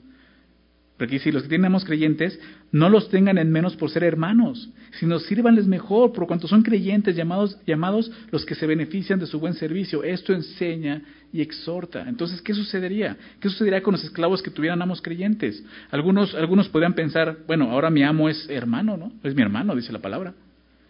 [0.98, 2.40] Pero aquí los que tenemos creyentes,
[2.72, 4.70] no los tengan en menos por ser hermanos,
[5.00, 9.40] sino sírvanles mejor, por cuanto son creyentes llamados, llamados los que se benefician de su
[9.40, 10.04] buen servicio.
[10.04, 12.08] Esto enseña y exhorta.
[12.08, 13.18] Entonces, ¿qué sucedería?
[13.40, 15.64] ¿Qué sucedería con los esclavos que tuvieran amos creyentes?
[15.90, 19.12] Algunos, algunos podrían pensar, bueno, ahora mi amo es hermano, ¿no?
[19.24, 20.36] Es mi hermano, dice la palabra.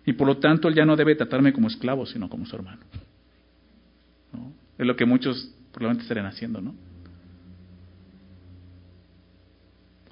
[0.05, 2.81] Y por lo tanto, él ya no debe tratarme como esclavo, sino como su hermano.
[4.77, 6.75] Es lo que muchos probablemente estarían haciendo, ¿no?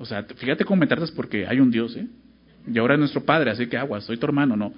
[0.02, 2.08] O sea, fíjate cómo me tardas porque hay un Dios, ¿eh?
[2.66, 4.74] Y ahora es nuestro Padre, así que agua, soy tu hermano, no.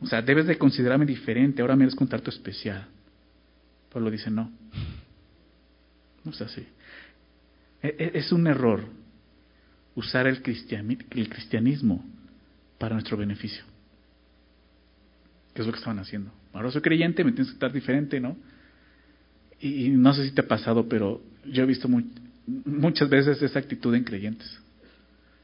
[0.00, 2.88] O sea, debes de considerarme diferente, ahora me eres un trato especial.
[3.92, 4.50] Pablo dice, no.
[6.24, 6.66] No es así.
[7.82, 8.84] E, e, es un error
[9.94, 12.04] usar el, cristianismo
[12.78, 13.62] para nuestro beneficio.
[15.54, 16.32] ¿Qué es lo que estaban haciendo?
[16.52, 18.36] Ahora soy creyente, me tienes que estar diferente, ¿no?
[19.60, 22.06] Y no sé si te ha pasado, pero yo he visto muy,
[22.46, 24.58] muchas veces esa actitud en creyentes.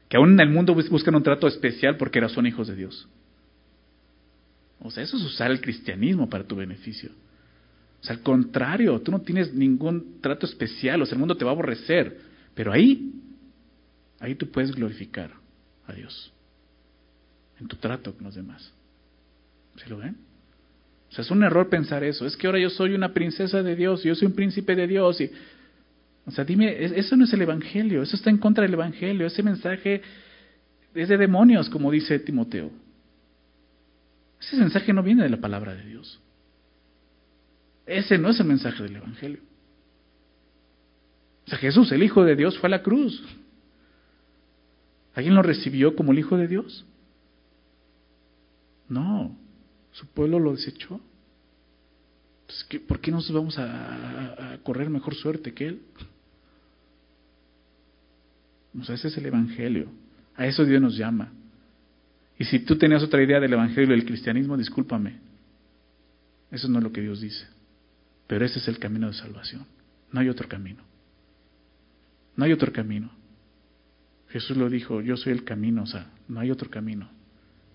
[0.07, 3.07] Que aún en el mundo buscan un trato especial porque son hijos de Dios.
[4.81, 7.11] O sea, eso es usar el cristianismo para tu beneficio.
[8.01, 11.43] O sea, al contrario, tú no tienes ningún trato especial, o sea, el mundo te
[11.43, 12.17] va a aborrecer.
[12.55, 13.11] Pero ahí,
[14.19, 15.31] ahí tú puedes glorificar
[15.85, 16.33] a Dios.
[17.59, 18.71] En tu trato con los demás.
[19.75, 20.17] ¿Se lo ven?
[21.09, 22.25] O sea, es un error pensar eso.
[22.25, 25.19] Es que ahora yo soy una princesa de Dios, yo soy un príncipe de Dios
[25.19, 25.29] y
[26.29, 29.41] o sea, dime, eso no es el Evangelio, eso está en contra del Evangelio, ese
[29.41, 30.03] mensaje
[30.93, 32.69] es de demonios, como dice Timoteo.
[34.39, 36.21] Ese mensaje no viene de la palabra de Dios.
[37.87, 39.39] Ese no es el mensaje del Evangelio.
[41.47, 43.23] O sea, Jesús, el Hijo de Dios, fue a la cruz.
[45.15, 46.85] ¿Alguien lo recibió como el Hijo de Dios?
[48.87, 49.35] No,
[49.93, 51.01] su pueblo lo desechó.
[52.87, 55.81] ¿Por qué nos vamos a, a correr mejor suerte que Él?
[58.83, 59.87] Sea, ese es el Evangelio.
[60.35, 61.31] A eso Dios nos llama.
[62.37, 65.17] Y si tú tenías otra idea del Evangelio y del cristianismo, discúlpame.
[66.51, 67.45] Eso no es lo que Dios dice.
[68.27, 69.65] Pero ese es el camino de salvación.
[70.11, 70.83] No hay otro camino.
[72.35, 73.11] No hay otro camino.
[74.29, 77.09] Jesús lo dijo, yo soy el camino, o sea, no hay otro camino.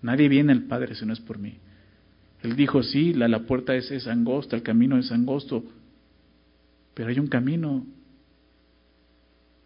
[0.01, 1.57] Nadie viene al Padre si no es por mí.
[2.41, 5.63] Él dijo, sí, la, la puerta es, es angosta, el camino es angosto,
[6.93, 7.85] pero hay un camino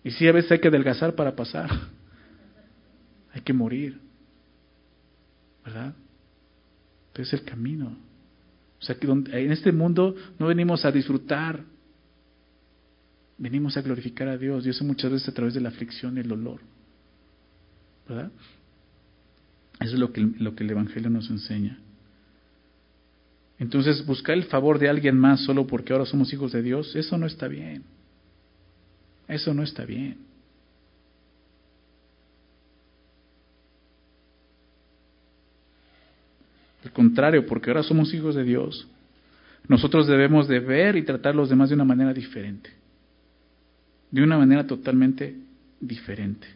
[0.04, 1.70] y sí, a veces hay que adelgazar para pasar.
[3.34, 4.00] Hay que morir.
[5.64, 5.94] ¿Verdad?
[7.14, 7.96] Pero es el camino.
[8.80, 11.64] O sea, que en este mundo no venimos a disfrutar.
[13.38, 14.66] Venimos a glorificar a Dios.
[14.66, 16.62] Y eso muchas veces a través de la aflicción y el dolor.
[18.08, 18.32] ¿Verdad?
[19.80, 21.80] Eso es lo que, lo que el Evangelio nos enseña.
[23.60, 27.18] Entonces, buscar el favor de alguien más solo porque ahora somos hijos de Dios, eso
[27.18, 27.84] no está bien.
[29.30, 30.18] Eso no está bien.
[36.84, 38.88] Al contrario, porque ahora somos hijos de Dios,
[39.68, 42.72] nosotros debemos de ver y tratar a los demás de una manera diferente.
[44.10, 45.36] De una manera totalmente
[45.80, 46.48] diferente.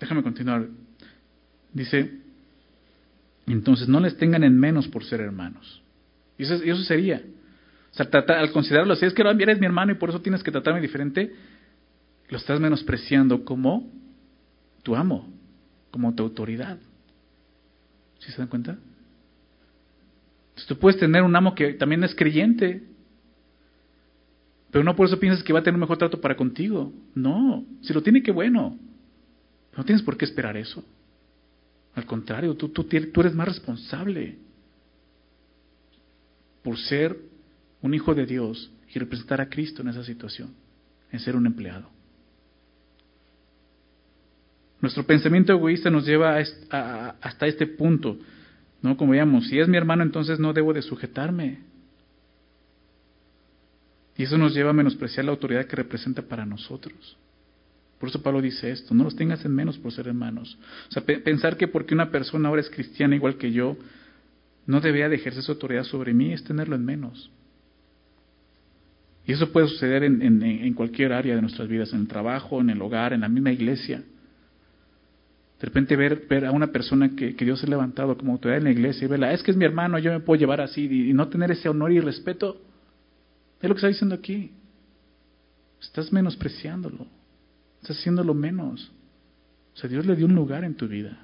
[0.00, 0.66] Déjame continuar.
[1.72, 2.10] Dice,
[3.46, 5.80] entonces no les tengan en menos por ser hermanos.
[6.36, 7.22] Y eso, eso sería,
[7.94, 10.50] o sea, al considerarlo así, es que eres mi hermano y por eso tienes que
[10.50, 11.32] tratarme diferente,
[12.28, 13.88] lo estás menospreciando como
[14.82, 15.32] tu amo,
[15.92, 16.78] como tu autoridad.
[18.18, 18.76] ¿Sí se dan cuenta?
[20.66, 22.82] tú puedes tener un amo que también es creyente,
[24.70, 26.92] pero no por eso piensas que va a tener un mejor trato para contigo.
[27.14, 28.78] No, si lo tiene, qué bueno.
[29.76, 30.84] No tienes por qué esperar eso.
[31.94, 34.38] Al contrario, tú, tú, tú eres más responsable
[36.62, 37.33] por ser
[37.84, 40.54] un hijo de Dios y representar a Cristo en esa situación,
[41.12, 41.90] en ser un empleado.
[44.80, 48.16] Nuestro pensamiento egoísta nos lleva hasta este punto,
[48.80, 48.96] ¿no?
[48.96, 51.58] Como veíamos, si es mi hermano, entonces no debo de sujetarme.
[54.16, 57.18] Y eso nos lleva a menospreciar la autoridad que representa para nosotros.
[58.00, 60.58] Por eso Pablo dice esto, no los tengas en menos por ser hermanos.
[60.88, 63.76] O sea, pensar que porque una persona ahora es cristiana igual que yo,
[64.64, 67.30] no debería de ejercer su autoridad sobre mí es tenerlo en menos.
[69.26, 72.82] Y eso puede suceder en, cualquier área de nuestras vidas, en el trabajo, en el
[72.82, 74.02] hogar, en la misma iglesia.
[75.60, 79.06] De repente ver, a una persona que, Dios ha levantado como autoridad en la iglesia
[79.06, 81.50] y verla, es que es mi hermano, yo me puedo llevar así y, no tener
[81.50, 82.60] ese honor y respeto.
[83.62, 84.50] Es lo que está diciendo aquí.
[85.80, 87.06] Estás menospreciándolo.
[87.80, 88.92] Estás haciéndolo menos.
[89.74, 91.18] O sea, Dios le dio un lugar en tu vida.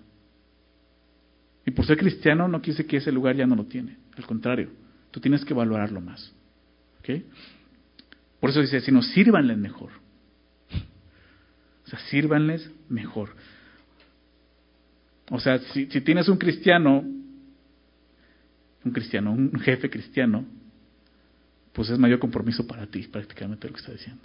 [1.66, 3.98] Y por ser cristiano no quise que ese lugar ya no lo tiene.
[4.16, 4.70] Al contrario,
[5.11, 6.32] tú tienes que valorarlo más.
[7.01, 7.22] ¿Ok?
[8.41, 9.91] Por eso dice, si no, sírvanles mejor.
[11.84, 13.34] O sea, sírvanles mejor.
[15.30, 17.05] O sea, si, si tienes un cristiano,
[18.84, 20.45] un cristiano, un jefe cristiano,
[21.72, 24.22] pues es mayor compromiso para ti, prácticamente lo que está diciendo.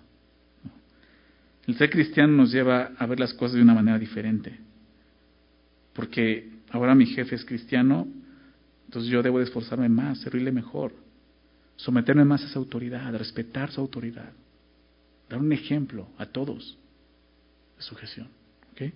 [1.68, 4.58] El ser cristiano nos lleva a ver las cosas de una manera diferente.
[5.94, 8.08] Porque ahora mi jefe es cristiano,
[8.86, 10.94] entonces yo debo de esforzarme más, servirle mejor,
[11.76, 14.32] someterme más a esa autoridad, respetar su autoridad,
[15.30, 16.78] dar un ejemplo a todos
[17.78, 18.28] de sujeción.
[18.72, 18.94] ¿okay?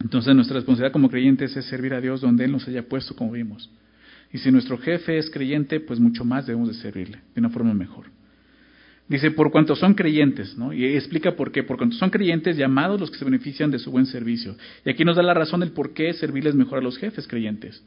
[0.00, 3.32] Entonces nuestra responsabilidad como creyentes es servir a Dios donde Él nos haya puesto, como
[3.32, 3.70] vimos.
[4.32, 7.72] Y si nuestro jefe es creyente, pues mucho más debemos de servirle, de una forma
[7.72, 8.06] mejor.
[9.08, 10.72] Dice, por cuanto son creyentes, ¿no?
[10.72, 11.62] Y explica por qué.
[11.62, 14.56] Por cuanto son creyentes, llamados los que se benefician de su buen servicio.
[14.84, 17.82] Y aquí nos da la razón del por qué servirles mejor a los jefes creyentes.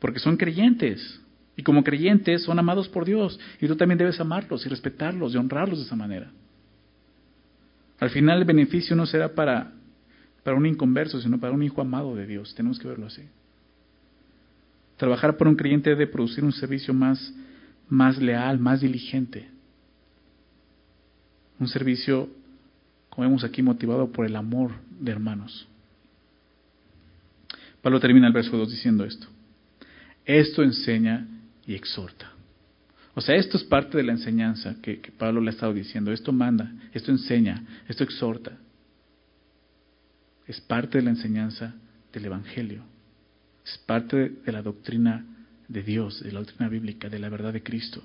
[0.00, 1.20] Porque son creyentes.
[1.60, 3.38] Y como creyentes son amados por Dios.
[3.60, 6.30] Y tú también debes amarlos y respetarlos y honrarlos de esa manera.
[7.98, 9.70] Al final el beneficio no será para,
[10.42, 12.54] para un inconverso, sino para un hijo amado de Dios.
[12.54, 13.24] Tenemos que verlo así.
[14.96, 17.30] Trabajar por un creyente debe producir un servicio más,
[17.90, 19.50] más leal, más diligente.
[21.58, 22.30] Un servicio,
[23.10, 25.68] como vemos aquí, motivado por el amor de hermanos.
[27.82, 29.26] Pablo termina el verso 2 diciendo esto.
[30.24, 31.26] Esto enseña
[31.70, 32.32] y exhorta.
[33.14, 36.10] O sea, esto es parte de la enseñanza que, que, Pablo le ha estado diciendo.
[36.10, 38.58] Esto manda, esto enseña, esto exhorta.
[40.48, 41.74] Es parte de la enseñanza
[42.12, 42.82] del Evangelio.
[43.64, 45.24] Es parte de la doctrina
[45.68, 48.02] de Dios, de la doctrina bíblica, de la verdad de Cristo.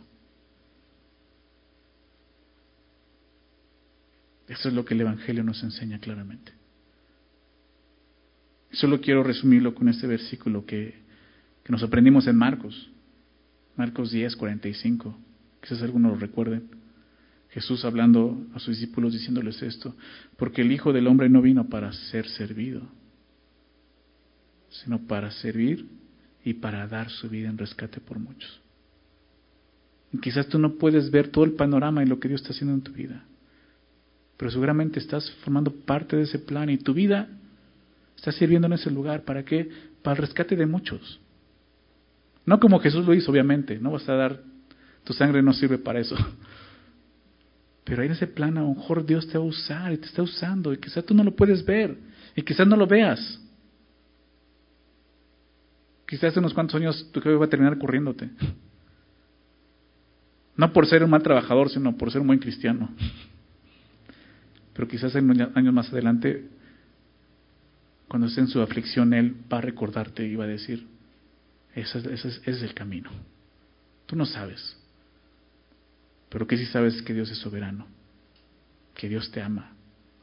[4.47, 6.51] Eso es lo que el Evangelio nos enseña claramente.
[8.73, 11.03] Solo quiero resumirlo con este versículo que,
[11.67, 12.91] nos aprendimos en Marcos,
[13.75, 15.17] Marcos 10, 45.
[15.61, 16.69] Quizás algunos lo recuerden.
[17.49, 19.95] Jesús hablando a sus discípulos diciéndoles esto,
[20.37, 22.81] porque el Hijo del Hombre no vino para ser servido,
[24.69, 25.87] sino para servir
[26.43, 28.61] y para dar su vida en rescate por muchos.
[30.21, 32.81] Quizás tú no puedes ver todo el panorama y lo que Dios está haciendo en
[32.81, 33.25] tu vida
[34.37, 37.29] pero seguramente estás formando parte de ese plan y tu vida
[38.17, 39.23] está sirviendo en ese lugar.
[39.23, 39.69] ¿Para qué?
[40.01, 41.19] Para el rescate de muchos.
[42.45, 44.41] No como Jesús lo hizo, obviamente, no vas a dar,
[45.03, 46.15] tu sangre no sirve para eso.
[47.83, 50.21] Pero en ese plan a lo mejor Dios te va a usar y te está
[50.23, 51.95] usando y quizás tú no lo puedes ver
[52.35, 53.39] y quizás no lo veas.
[56.07, 58.29] Quizás en unos cuantos años tu jefe va a terminar corriéndote.
[60.57, 62.89] No por ser un mal trabajador, sino por ser un buen cristiano.
[64.73, 66.49] Pero quizás en años más adelante,
[68.07, 70.87] cuando esté en su aflicción, Él va a recordarte y va a decir,
[71.75, 71.99] ese,
[72.45, 73.09] es el camino.
[74.05, 74.77] Tú no sabes.
[76.29, 77.85] Pero que sí sabes que Dios es soberano,
[78.95, 79.71] que Dios te ama,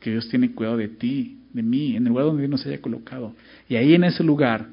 [0.01, 2.81] que Dios tiene cuidado de ti, de mí, en el lugar donde Dios nos haya
[2.81, 3.35] colocado.
[3.69, 4.67] Y ahí en ese lugar,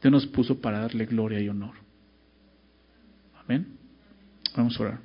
[0.00, 1.74] Dios nos puso para darle gloria y honor.
[3.44, 3.66] Amén.
[4.56, 4.98] Vamos a orar.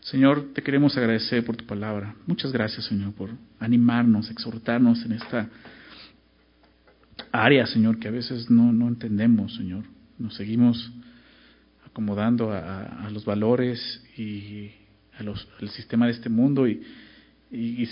[0.00, 2.16] Señor, te queremos agradecer por tu palabra.
[2.26, 5.48] Muchas gracias, Señor, por animarnos, exhortarnos en esta
[7.30, 9.84] área, Señor, que a veces no, no entendemos, Señor.
[10.18, 10.92] Nos seguimos
[11.86, 14.70] acomodando a, los valores y
[15.18, 16.82] a los, al sistema de este mundo y,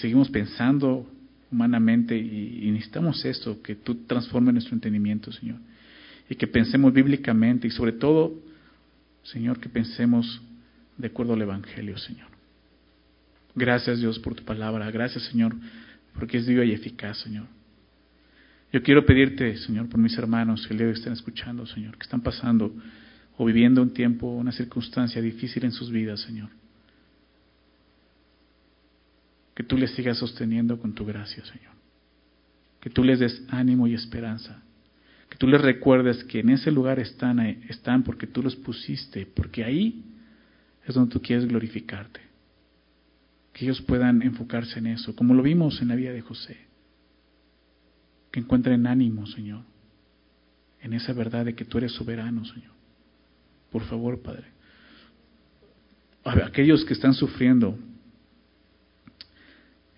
[0.00, 1.06] seguimos pensando
[1.52, 5.58] humanamente y, y, necesitamos esto, que tú transformes nuestro entendimiento, Señor,
[6.28, 8.34] y que pensemos bíblicamente y sobre todo
[9.22, 10.40] Señor, que pensemos
[10.96, 12.28] de acuerdo al Evangelio, Señor.
[13.54, 14.90] Gracias Dios por tu palabra.
[14.90, 15.54] Gracias Señor
[16.14, 17.46] porque es viva y eficaz, Señor.
[18.72, 22.72] Yo quiero pedirte, Señor, por mis hermanos que le estén escuchando, Señor, que están pasando
[23.36, 26.50] o viviendo un tiempo, una circunstancia difícil en sus vidas, Señor.
[29.54, 31.72] Que tú les sigas sosteniendo con tu gracia, Señor.
[32.80, 34.62] Que tú les des ánimo y esperanza.
[35.28, 39.64] Que tú les recuerdes que en ese lugar están, están porque tú los pusiste, porque
[39.64, 40.04] ahí
[40.86, 42.20] es donde tú quieres glorificarte.
[43.52, 46.69] Que ellos puedan enfocarse en eso, como lo vimos en la vida de José.
[48.30, 49.62] Que encuentren ánimo, Señor,
[50.80, 52.72] en esa verdad de que tú eres soberano, Señor.
[53.70, 54.46] Por favor, Padre.
[56.44, 57.78] aquellos que están sufriendo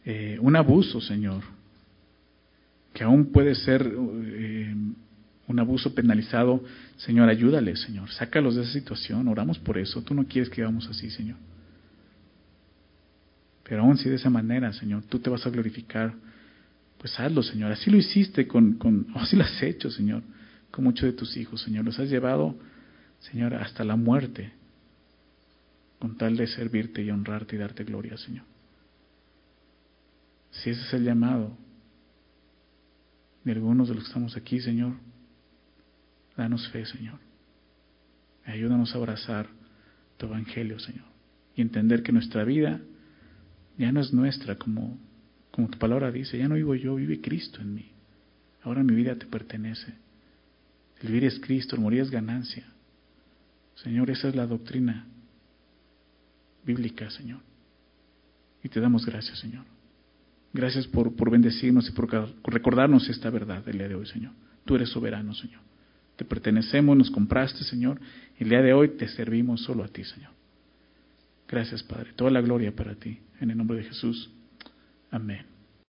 [0.05, 1.43] eh, un abuso, Señor,
[2.93, 4.75] que aún puede ser eh,
[5.47, 6.63] un abuso penalizado,
[6.97, 10.89] Señor, ayúdale, Señor, sácalos de esa situación, oramos por eso, tú no quieres que vamos
[10.89, 11.37] así, Señor.
[13.65, 16.15] Pero aún si de esa manera, Señor, tú te vas a glorificar,
[17.03, 17.73] pues hazlo, Señor.
[17.73, 20.23] Así lo hiciste con, con así lo has hecho, Señor,
[20.71, 21.85] con muchos de tus hijos, Señor.
[21.85, 22.55] Los has llevado,
[23.19, 24.53] Señor, hasta la muerte,
[25.99, 28.45] con tal de servirte y honrarte y darte gloria, Señor.
[30.53, 31.57] Si ese es el llamado
[33.43, 34.95] de algunos de los que estamos aquí, Señor,
[36.37, 37.19] danos fe, Señor.
[38.45, 39.49] Ayúdanos a abrazar
[40.19, 41.07] tu evangelio, Señor,
[41.57, 42.81] y entender que nuestra vida
[43.77, 44.99] ya no es nuestra, como,
[45.53, 47.93] como tu palabra dice, ya no vivo yo, vive Cristo en mí.
[48.63, 49.93] Ahora mi vida te pertenece.
[51.01, 52.65] El vivir es Cristo, el morir es ganancia.
[53.77, 55.07] Señor, esa es la doctrina
[56.65, 57.41] bíblica, Señor.
[58.65, 59.65] Y te damos gracias, Señor.
[60.55, 62.09] Gracias por, por bendecirnos y por
[62.45, 64.33] recordarnos esta verdad del día de hoy, Señor.
[64.65, 65.61] Tú eres soberano, Señor.
[66.17, 68.01] Te pertenecemos, nos compraste, Señor.
[68.39, 70.31] Y el día de hoy te servimos solo a ti, Señor.
[71.49, 72.13] Gracias, Padre.
[72.15, 73.19] Toda la gloria para ti.
[73.41, 74.31] En el nombre de Jesús.
[75.13, 75.52] Amén.